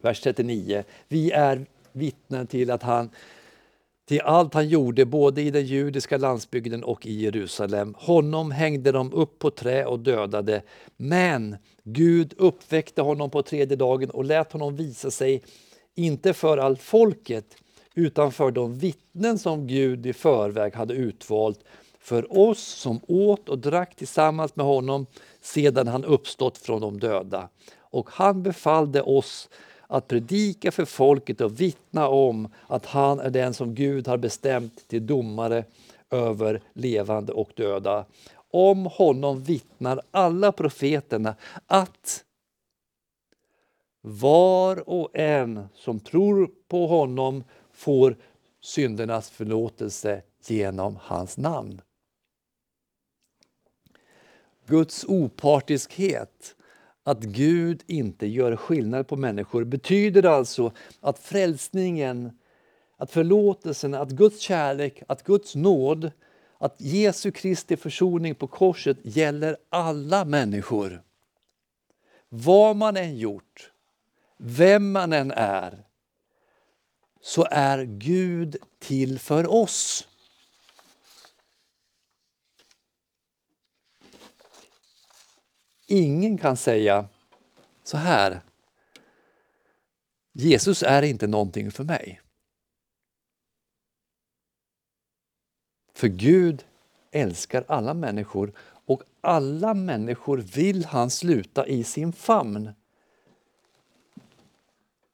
vers 0.00 0.20
39, 0.20 0.84
vi 1.08 1.30
är 1.30 1.66
vittnen 1.92 2.46
till 2.46 2.70
att 2.70 2.82
han 2.82 3.10
till 4.04 4.20
allt 4.20 4.54
han 4.54 4.68
gjorde 4.68 5.04
både 5.04 5.42
i 5.42 5.50
den 5.50 5.66
judiska 5.66 6.16
landsbygden 6.16 6.84
och 6.84 7.06
i 7.06 7.12
Jerusalem. 7.12 7.94
Honom 7.98 8.50
hängde 8.50 8.92
de 8.92 9.12
upp 9.12 9.38
på 9.38 9.50
trä 9.50 9.86
och 9.86 9.98
dödade. 9.98 10.62
Men 10.96 11.56
Gud 11.84 12.34
uppväckte 12.36 13.02
honom 13.02 13.30
på 13.30 13.42
tredje 13.42 13.76
dagen 13.76 14.10
och 14.10 14.24
lät 14.24 14.52
honom 14.52 14.76
visa 14.76 15.10
sig, 15.10 15.42
inte 15.94 16.32
för 16.32 16.58
allt 16.58 16.82
folket, 16.82 17.56
utan 17.94 18.32
för 18.32 18.50
de 18.50 18.78
vittnen 18.78 19.38
som 19.38 19.66
Gud 19.66 20.06
i 20.06 20.12
förväg 20.12 20.74
hade 20.74 20.94
utvalt, 20.94 21.64
för 22.00 22.38
oss 22.38 22.62
som 22.62 23.00
åt 23.06 23.48
och 23.48 23.58
drack 23.58 23.96
tillsammans 23.96 24.56
med 24.56 24.66
honom 24.66 25.06
sedan 25.40 25.88
han 25.88 26.04
uppstått 26.04 26.58
från 26.58 26.80
de 26.80 27.00
döda. 27.00 27.48
Och 27.78 28.10
han 28.10 28.42
befallde 28.42 29.02
oss 29.02 29.48
att 29.86 30.08
predika 30.08 30.72
för 30.72 30.84
folket 30.84 31.40
och 31.40 31.60
vittna 31.60 32.08
om 32.08 32.48
att 32.66 32.86
han 32.86 33.20
är 33.20 33.30
den 33.30 33.54
som 33.54 33.74
Gud 33.74 34.08
har 34.08 34.16
bestämt 34.16 34.88
till 34.88 35.06
domare 35.06 35.64
över 36.10 36.62
levande 36.72 37.32
och 37.32 37.50
döda. 37.54 38.04
Om 38.50 38.86
honom 38.86 39.42
vittnar 39.42 40.00
alla 40.10 40.52
profeterna 40.52 41.34
att 41.66 42.24
var 44.00 44.88
och 44.88 45.16
en 45.16 45.68
som 45.74 46.00
tror 46.00 46.50
på 46.68 46.86
honom 46.86 47.44
får 47.72 48.16
syndernas 48.60 49.30
förlåtelse 49.30 50.22
genom 50.46 50.98
hans 51.00 51.36
namn. 51.36 51.80
Guds 54.66 55.04
opartiskhet 55.08 56.56
att 57.04 57.20
Gud 57.20 57.82
inte 57.86 58.26
gör 58.26 58.56
skillnad 58.56 59.08
på 59.08 59.16
människor 59.16 59.64
betyder 59.64 60.26
alltså 60.26 60.72
att 61.00 61.18
frälsningen, 61.18 62.38
att 62.96 63.10
förlåtelsen, 63.10 63.94
att 63.94 64.10
Guds 64.10 64.40
kärlek, 64.40 65.02
att 65.08 65.22
Guds 65.22 65.54
nåd, 65.54 66.10
att 66.58 66.80
Jesu 66.80 67.30
Kristi 67.30 67.76
försoning 67.76 68.34
på 68.34 68.46
korset 68.46 68.98
gäller 69.02 69.56
alla 69.68 70.24
människor. 70.24 71.02
Vad 72.28 72.76
man 72.76 72.96
än 72.96 73.16
gjort, 73.16 73.72
vem 74.36 74.92
man 74.92 75.12
än 75.12 75.30
är, 75.30 75.84
så 77.32 77.46
är 77.50 77.84
Gud 77.84 78.56
till 78.78 79.18
för 79.18 79.50
oss. 79.50 80.08
Ingen 85.86 86.38
kan 86.38 86.56
säga 86.56 87.08
så 87.82 87.96
här. 87.96 88.40
Jesus 90.32 90.82
är 90.82 91.02
inte 91.02 91.26
någonting 91.26 91.70
för 91.70 91.84
mig. 91.84 92.20
För 95.92 96.08
Gud 96.08 96.64
älskar 97.10 97.64
alla 97.68 97.94
människor 97.94 98.52
och 98.86 99.02
alla 99.20 99.74
människor 99.74 100.38
vill 100.38 100.84
han 100.84 101.10
sluta 101.10 101.66
i 101.66 101.84
sin 101.84 102.12
famn. 102.12 102.72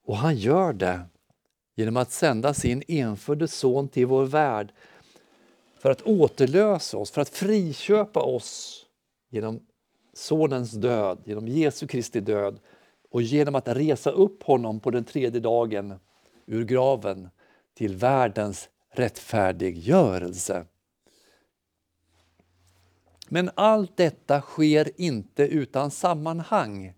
Och 0.04 0.16
han 0.16 0.36
gör 0.36 0.72
det 0.72 1.08
genom 1.78 1.96
att 1.96 2.12
sända 2.12 2.54
sin 2.54 2.82
enfödde 2.88 3.48
son 3.48 3.88
till 3.88 4.06
vår 4.06 4.24
värld 4.24 4.72
för 5.78 5.90
att 5.90 6.02
återlösa 6.02 6.98
oss, 6.98 7.10
för 7.10 7.20
att 7.20 7.28
friköpa 7.28 8.20
oss 8.20 8.84
genom 9.30 9.60
Sonens 10.12 10.72
död, 10.72 11.22
genom 11.24 11.48
Jesu 11.48 11.86
Kristi 11.86 12.20
död 12.20 12.58
och 13.10 13.22
genom 13.22 13.54
att 13.54 13.68
resa 13.68 14.10
upp 14.10 14.42
honom 14.42 14.80
på 14.80 14.90
den 14.90 15.04
tredje 15.04 15.40
dagen 15.40 15.94
ur 16.46 16.64
graven 16.64 17.28
till 17.74 17.96
världens 17.96 18.68
rättfärdiggörelse. 18.92 20.64
Men 23.28 23.50
allt 23.54 23.96
detta 23.96 24.40
sker 24.40 25.00
inte 25.00 25.42
utan 25.42 25.90
sammanhang. 25.90 26.94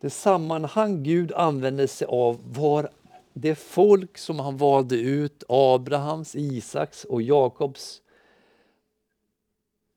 Det 0.00 0.10
sammanhang 0.10 1.02
Gud 1.02 1.32
använde 1.32 1.88
sig 1.88 2.06
av 2.06 2.40
var 2.52 2.88
det 3.32 3.54
folk 3.54 4.18
som 4.18 4.38
han 4.38 4.56
valde 4.56 4.96
ut, 4.96 5.44
Abrahams, 5.48 6.34
Isaks 6.34 7.04
och 7.04 7.22
Jakobs 7.22 8.00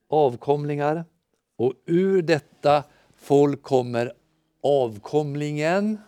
avkomlingar. 0.10 1.06
Och 1.58 1.74
ur 1.86 2.22
detta 2.22 2.84
folk 3.18 3.62
kommer 3.62 4.14
avkomlingen, 4.62 6.00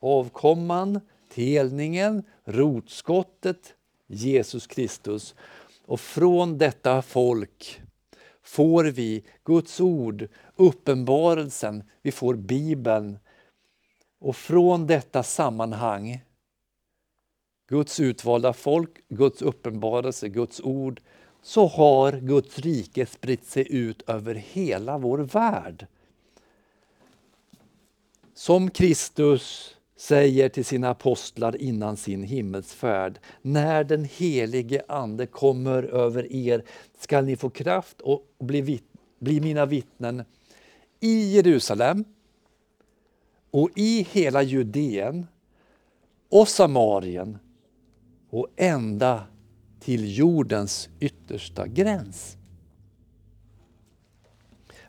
avkomman, 0.00 1.00
telningen, 1.34 2.22
rotskottet, 2.44 3.74
Jesus 4.06 4.66
Kristus. 4.66 5.34
Och 5.86 6.00
från 6.00 6.58
detta 6.58 7.02
folk 7.02 7.80
får 8.42 8.84
vi 8.84 9.24
Guds 9.44 9.80
ord, 9.80 10.28
uppenbarelsen, 10.56 11.84
vi 12.02 12.12
får 12.12 12.34
Bibeln. 12.34 13.18
Och 14.24 14.36
från 14.36 14.86
detta 14.86 15.22
sammanhang, 15.22 16.24
Guds 17.68 18.00
utvalda 18.00 18.52
folk, 18.52 18.90
Guds 19.08 19.42
uppenbarelse, 19.42 20.28
Guds 20.28 20.60
ord, 20.60 21.00
så 21.42 21.66
har 21.66 22.12
Guds 22.12 22.58
rike 22.58 23.06
spritt 23.06 23.46
sig 23.46 23.66
ut 23.72 24.02
över 24.06 24.34
hela 24.34 24.98
vår 24.98 25.18
värld. 25.18 25.86
Som 28.34 28.70
Kristus 28.70 29.76
säger 29.96 30.48
till 30.48 30.64
sina 30.64 30.90
apostlar 30.90 31.56
innan 31.62 31.96
sin 31.96 32.22
himmelsfärd. 32.22 33.18
När 33.42 33.84
den 33.84 34.04
helige 34.04 34.82
Ande 34.88 35.26
kommer 35.26 35.82
över 35.82 36.32
er 36.32 36.64
skall 36.98 37.24
ni 37.24 37.36
få 37.36 37.50
kraft 37.50 38.00
och 38.00 38.22
bli, 38.38 38.80
bli 39.18 39.40
mina 39.40 39.66
vittnen 39.66 40.24
i 41.00 41.34
Jerusalem 41.34 42.04
och 43.54 43.70
i 43.74 44.06
hela 44.10 44.42
Judeen 44.42 45.26
och 46.30 46.48
Samarien 46.48 47.38
och 48.30 48.48
ända 48.56 49.26
till 49.80 50.18
jordens 50.18 50.88
yttersta 51.00 51.66
gräns. 51.66 52.36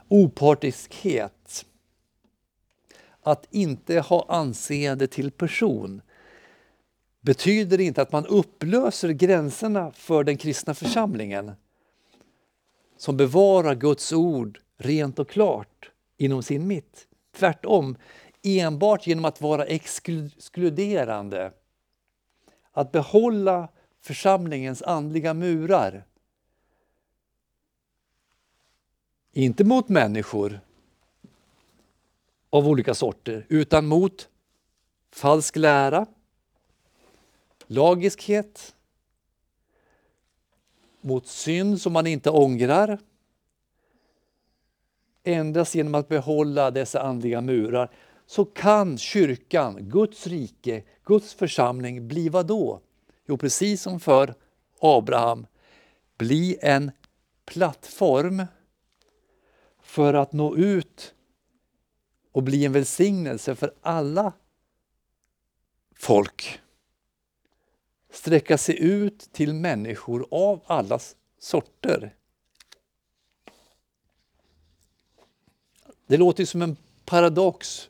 Opartiskhet, 0.08 1.66
att 3.22 3.48
inte 3.52 4.00
ha 4.00 4.26
anseende 4.30 5.08
till 5.08 5.32
person 5.32 6.02
betyder 7.22 7.80
inte 7.80 8.02
att 8.02 8.12
man 8.12 8.26
upplöser 8.26 9.10
gränserna 9.10 9.92
för 9.92 10.24
den 10.24 10.38
kristna 10.38 10.74
församlingen 10.74 11.52
som 12.98 13.18
bevarar 13.18 13.76
Guds 13.76 14.14
ord 14.14 14.60
rent 14.78 15.20
och 15.20 15.30
klart 15.30 15.92
inom 16.18 16.44
sin 16.44 16.68
mitt. 16.68 17.08
Tvärtom, 17.36 17.98
enbart 18.46 19.08
genom 19.08 19.26
att 19.26 19.42
vara 19.42 19.66
exkluderande, 19.66 21.52
att 22.72 22.92
behålla 22.92 23.70
församlingens 24.02 24.82
andliga 24.82 25.34
murar. 25.34 26.06
Inte 29.32 29.64
mot 29.64 29.90
människor 29.90 30.60
av 32.50 32.68
olika 32.68 32.94
sorter, 32.94 33.46
utan 33.50 33.86
mot 33.86 34.30
falsk 35.12 35.56
lära, 35.56 36.06
lagiskhet, 37.68 38.76
mot 41.02 41.28
synd 41.28 41.82
som 41.82 41.94
man 41.94 42.08
inte 42.08 42.30
ångrar. 42.30 43.00
Endast 45.24 45.76
genom 45.76 45.96
att 45.96 46.08
behålla 46.08 46.72
dessa 46.72 47.02
andliga 47.02 47.42
murar 47.42 47.92
så 48.26 48.46
kan 48.46 48.98
kyrkan, 48.98 49.90
Guds 49.90 50.28
rike, 50.28 50.84
Guds 51.04 51.34
församling 51.34 52.08
bli 52.08 52.30
vad 52.30 52.48
då? 52.48 52.82
Jo, 53.28 53.38
precis 53.38 53.82
som 53.82 54.00
för 54.00 54.36
Abraham, 54.80 55.48
bli 56.18 56.58
en 56.62 56.92
plattform 57.46 58.46
för 59.82 60.14
att 60.14 60.34
nå 60.34 60.56
ut 60.56 61.14
och 62.32 62.44
bli 62.44 62.66
en 62.66 62.72
välsignelse 62.72 63.56
för 63.56 63.74
alla 63.82 64.34
folk. 65.96 66.60
Sträcka 68.10 68.58
sig 68.58 68.80
ut 68.84 69.20
till 69.20 69.54
människor 69.54 70.28
av 70.32 70.64
alla 70.66 71.00
sorter. 71.40 72.16
Det 76.08 76.18
låter 76.18 76.46
som 76.46 76.62
en 76.62 76.78
paradox. 77.06 77.90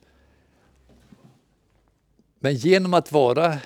Men 2.45 2.55
genom 2.55 2.93
att 2.93 3.11
vara 3.11 3.59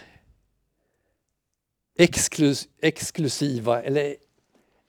exklus 1.95 2.67
exklusiva 2.81 3.81
eller 3.81 4.15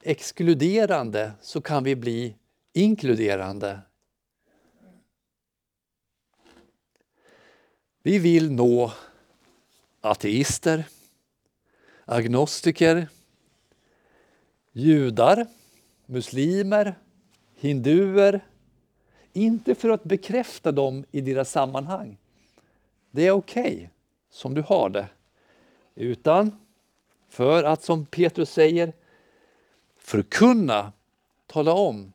exkluderande 0.03 1.33
så 1.41 1.61
kan 1.61 1.85
vi 1.85 1.97
bli 1.97 2.37
inkluderande. 2.73 3.81
Vi 8.03 8.19
vill 8.19 8.53
nå 8.53 8.93
ateister, 10.01 10.85
agnostiker, 12.05 13.09
judar, 14.73 15.47
muslimer, 16.07 16.99
hinduer. 17.55 18.41
Inte 19.33 19.75
för 19.75 19.89
att 19.89 20.05
bekräfta 20.05 20.73
dem 20.73 21.05
i 21.11 21.21
deras 21.21 21.51
sammanhang. 21.51 22.20
Det 23.11 23.27
är 23.27 23.31
okej 23.31 23.75
okay, 23.75 23.89
som 24.31 24.55
du 24.55 24.63
har 24.63 24.89
det. 24.89 25.09
Utan 25.95 26.57
för 27.29 27.65
att, 27.65 27.83
som 27.83 28.07
Petrus 28.07 28.51
säger, 28.51 28.93
förkunna, 29.97 30.93
tala 31.47 31.73
om 31.73 32.13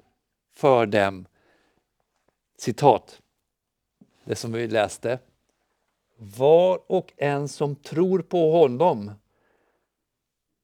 för 0.53 0.85
dem, 0.85 1.25
citat, 2.57 3.21
det 4.23 4.35
som 4.35 4.51
vi 4.51 4.67
läste, 4.67 5.19
var 6.17 6.91
och 6.91 7.13
en 7.17 7.47
som 7.47 7.75
tror 7.75 8.19
på 8.19 8.51
honom, 8.51 9.11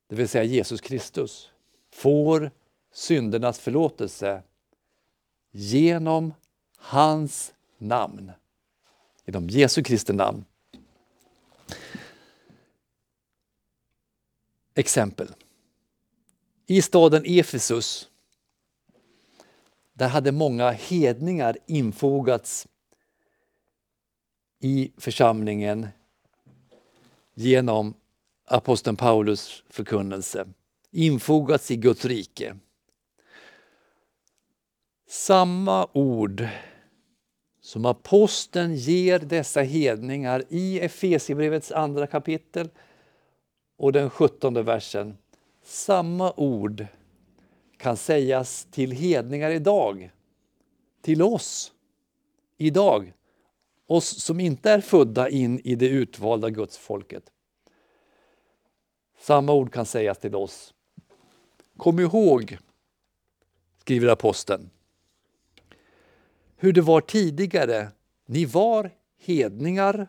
det 0.07 0.15
vill 0.15 0.29
säga 0.29 0.43
Jesus 0.43 0.81
Kristus, 0.81 1.51
får 1.91 2.51
syndernas 2.91 3.59
förlåtelse 3.59 4.43
genom 5.51 6.33
hans 6.77 7.53
namn. 7.77 8.31
Genom 9.25 9.49
Jesu 9.49 9.83
Kristi 9.83 10.13
namn. 10.13 10.45
Exempel. 14.75 15.35
I 16.65 16.81
staden 16.81 17.23
Efesus 17.25 18.09
där 19.93 20.07
hade 20.07 20.31
många 20.31 20.71
hedningar 20.71 21.57
infogats 21.67 22.67
i 24.59 24.91
församlingen 24.97 25.87
genom 27.33 27.93
aposteln 28.45 28.95
Paulus 28.97 29.63
förkunnelse, 29.69 30.47
infogats 30.91 31.71
i 31.71 31.75
Guds 31.75 32.05
rike. 32.05 32.57
Samma 35.07 35.87
ord 35.93 36.47
som 37.71 37.85
aposteln 37.85 38.75
ger 38.75 39.19
dessa 39.19 39.61
hedningar 39.61 40.43
i 40.49 40.79
Efesierbrevets 40.79 41.71
andra 41.71 42.07
kapitel 42.07 42.69
och 43.77 43.91
den 43.91 44.09
sjuttonde 44.09 44.63
versen. 44.63 45.17
Samma 45.63 46.33
ord 46.37 46.85
kan 47.77 47.97
sägas 47.97 48.67
till 48.71 48.91
hedningar 48.91 49.51
idag, 49.51 50.11
till 51.01 51.21
oss 51.21 51.73
idag. 52.57 53.13
Oss 53.87 54.23
som 54.23 54.39
inte 54.39 54.71
är 54.71 54.81
födda 54.81 55.29
in 55.29 55.59
i 55.59 55.75
det 55.75 55.87
utvalda 55.87 56.49
gudsfolket. 56.49 57.23
Samma 59.19 59.53
ord 59.53 59.73
kan 59.73 59.85
sägas 59.85 60.17
till 60.17 60.35
oss. 60.35 60.73
Kom 61.77 61.99
ihåg, 61.99 62.57
skriver 63.77 64.07
aposteln, 64.07 64.69
hur 66.61 66.73
det 66.73 66.81
var 66.81 67.01
tidigare. 67.01 67.87
Ni 68.25 68.45
var 68.45 68.91
hedningar 69.19 70.07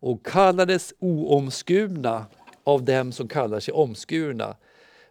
och 0.00 0.26
kallades 0.26 0.94
oomskurna 0.98 2.26
av 2.64 2.84
dem 2.84 3.12
som 3.12 3.28
kallar 3.28 3.60
sig 3.60 3.74
omskurna 3.74 4.56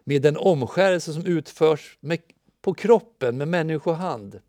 med 0.04 0.22
den 0.22 0.36
omskärelse 0.36 1.12
som 1.12 1.26
utförs 1.26 1.98
med, 2.00 2.18
på 2.60 2.74
kroppen 2.74 3.38
med 3.38 3.48
människohand. 3.48 4.40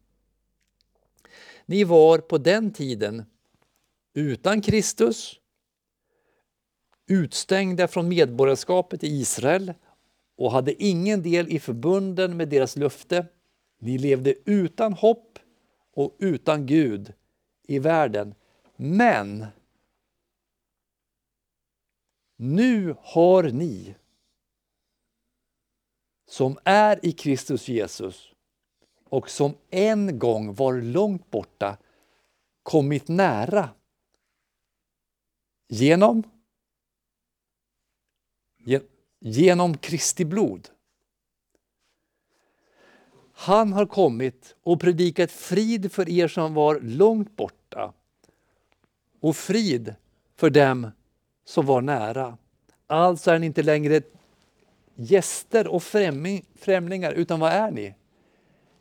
Ni 1.66 1.84
var 1.84 2.18
på 2.18 2.38
den 2.38 2.74
tiden 2.74 3.26
utan 4.14 4.62
Kristus, 4.62 5.40
utstängda 7.08 7.88
från 7.88 8.08
medborgarskapet 8.08 9.04
i 9.04 9.08
Israel 9.08 9.74
och 10.38 10.52
hade 10.52 10.84
ingen 10.84 11.24
del 11.24 11.50
i 11.50 11.60
förbunden 11.60 12.38
med 12.38 12.50
deras 12.50 12.76
löfte. 12.76 13.26
Ni 13.80 13.98
levde 13.98 14.36
utan 14.46 14.94
hopp 14.94 15.40
och 15.98 16.16
utan 16.20 16.66
Gud 16.66 17.14
i 17.68 17.80
världen. 17.80 18.36
Men 18.76 19.46
nu 22.36 22.96
har 23.00 23.44
ni 23.44 23.96
som 26.28 26.58
är 26.64 27.06
i 27.06 27.12
Kristus 27.12 27.68
Jesus 27.68 28.34
och 29.04 29.30
som 29.30 29.56
en 29.70 30.20
gång 30.20 30.54
var 30.54 30.82
långt 30.82 31.32
borta 31.32 31.78
kommit 32.64 33.08
nära 33.08 33.70
genom 35.68 36.24
genom 39.20 39.78
Kristi 39.78 40.26
blod. 40.26 40.70
Han 43.40 43.74
har 43.74 43.86
kommit 43.86 44.56
och 44.64 44.82
predikat 44.82 45.32
frid 45.32 45.92
för 45.92 46.10
er 46.10 46.28
som 46.28 46.54
var 46.54 46.80
långt 46.80 47.36
borta 47.36 47.94
och 49.20 49.36
frid 49.36 49.96
för 50.36 50.50
dem 50.50 50.92
som 51.46 51.66
var 51.66 51.82
nära. 51.82 52.38
Alltså 52.88 53.32
är 53.32 53.40
ni 53.40 53.46
inte 53.46 53.64
längre 53.64 54.02
gäster 54.96 55.68
och 55.68 55.84
främlingar, 55.84 57.12
utan 57.12 57.40
vad 57.40 57.52
är 57.52 57.72
ni? 57.72 57.96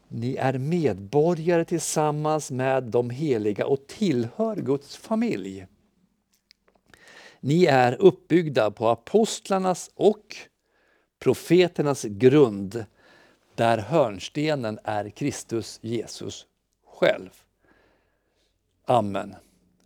Ni 0.09 0.37
är 0.37 0.59
medborgare 0.59 1.65
tillsammans 1.65 2.51
med 2.51 2.83
de 2.83 3.11
heliga 3.11 3.67
och 3.67 3.87
tillhör 3.87 4.57
Guds 4.57 4.97
familj. 4.97 5.67
Ni 7.41 7.65
är 7.65 7.93
uppbyggda 7.93 8.71
på 8.71 8.89
apostlarnas 8.89 9.91
och 9.95 10.37
profeternas 11.19 12.05
grund 12.05 12.85
där 13.57 13.79
hörnstenen 13.79 14.79
är 14.85 15.11
Kristus 15.11 15.79
Jesus 15.83 16.47
själv. 16.87 17.31
Amen. 18.85 19.35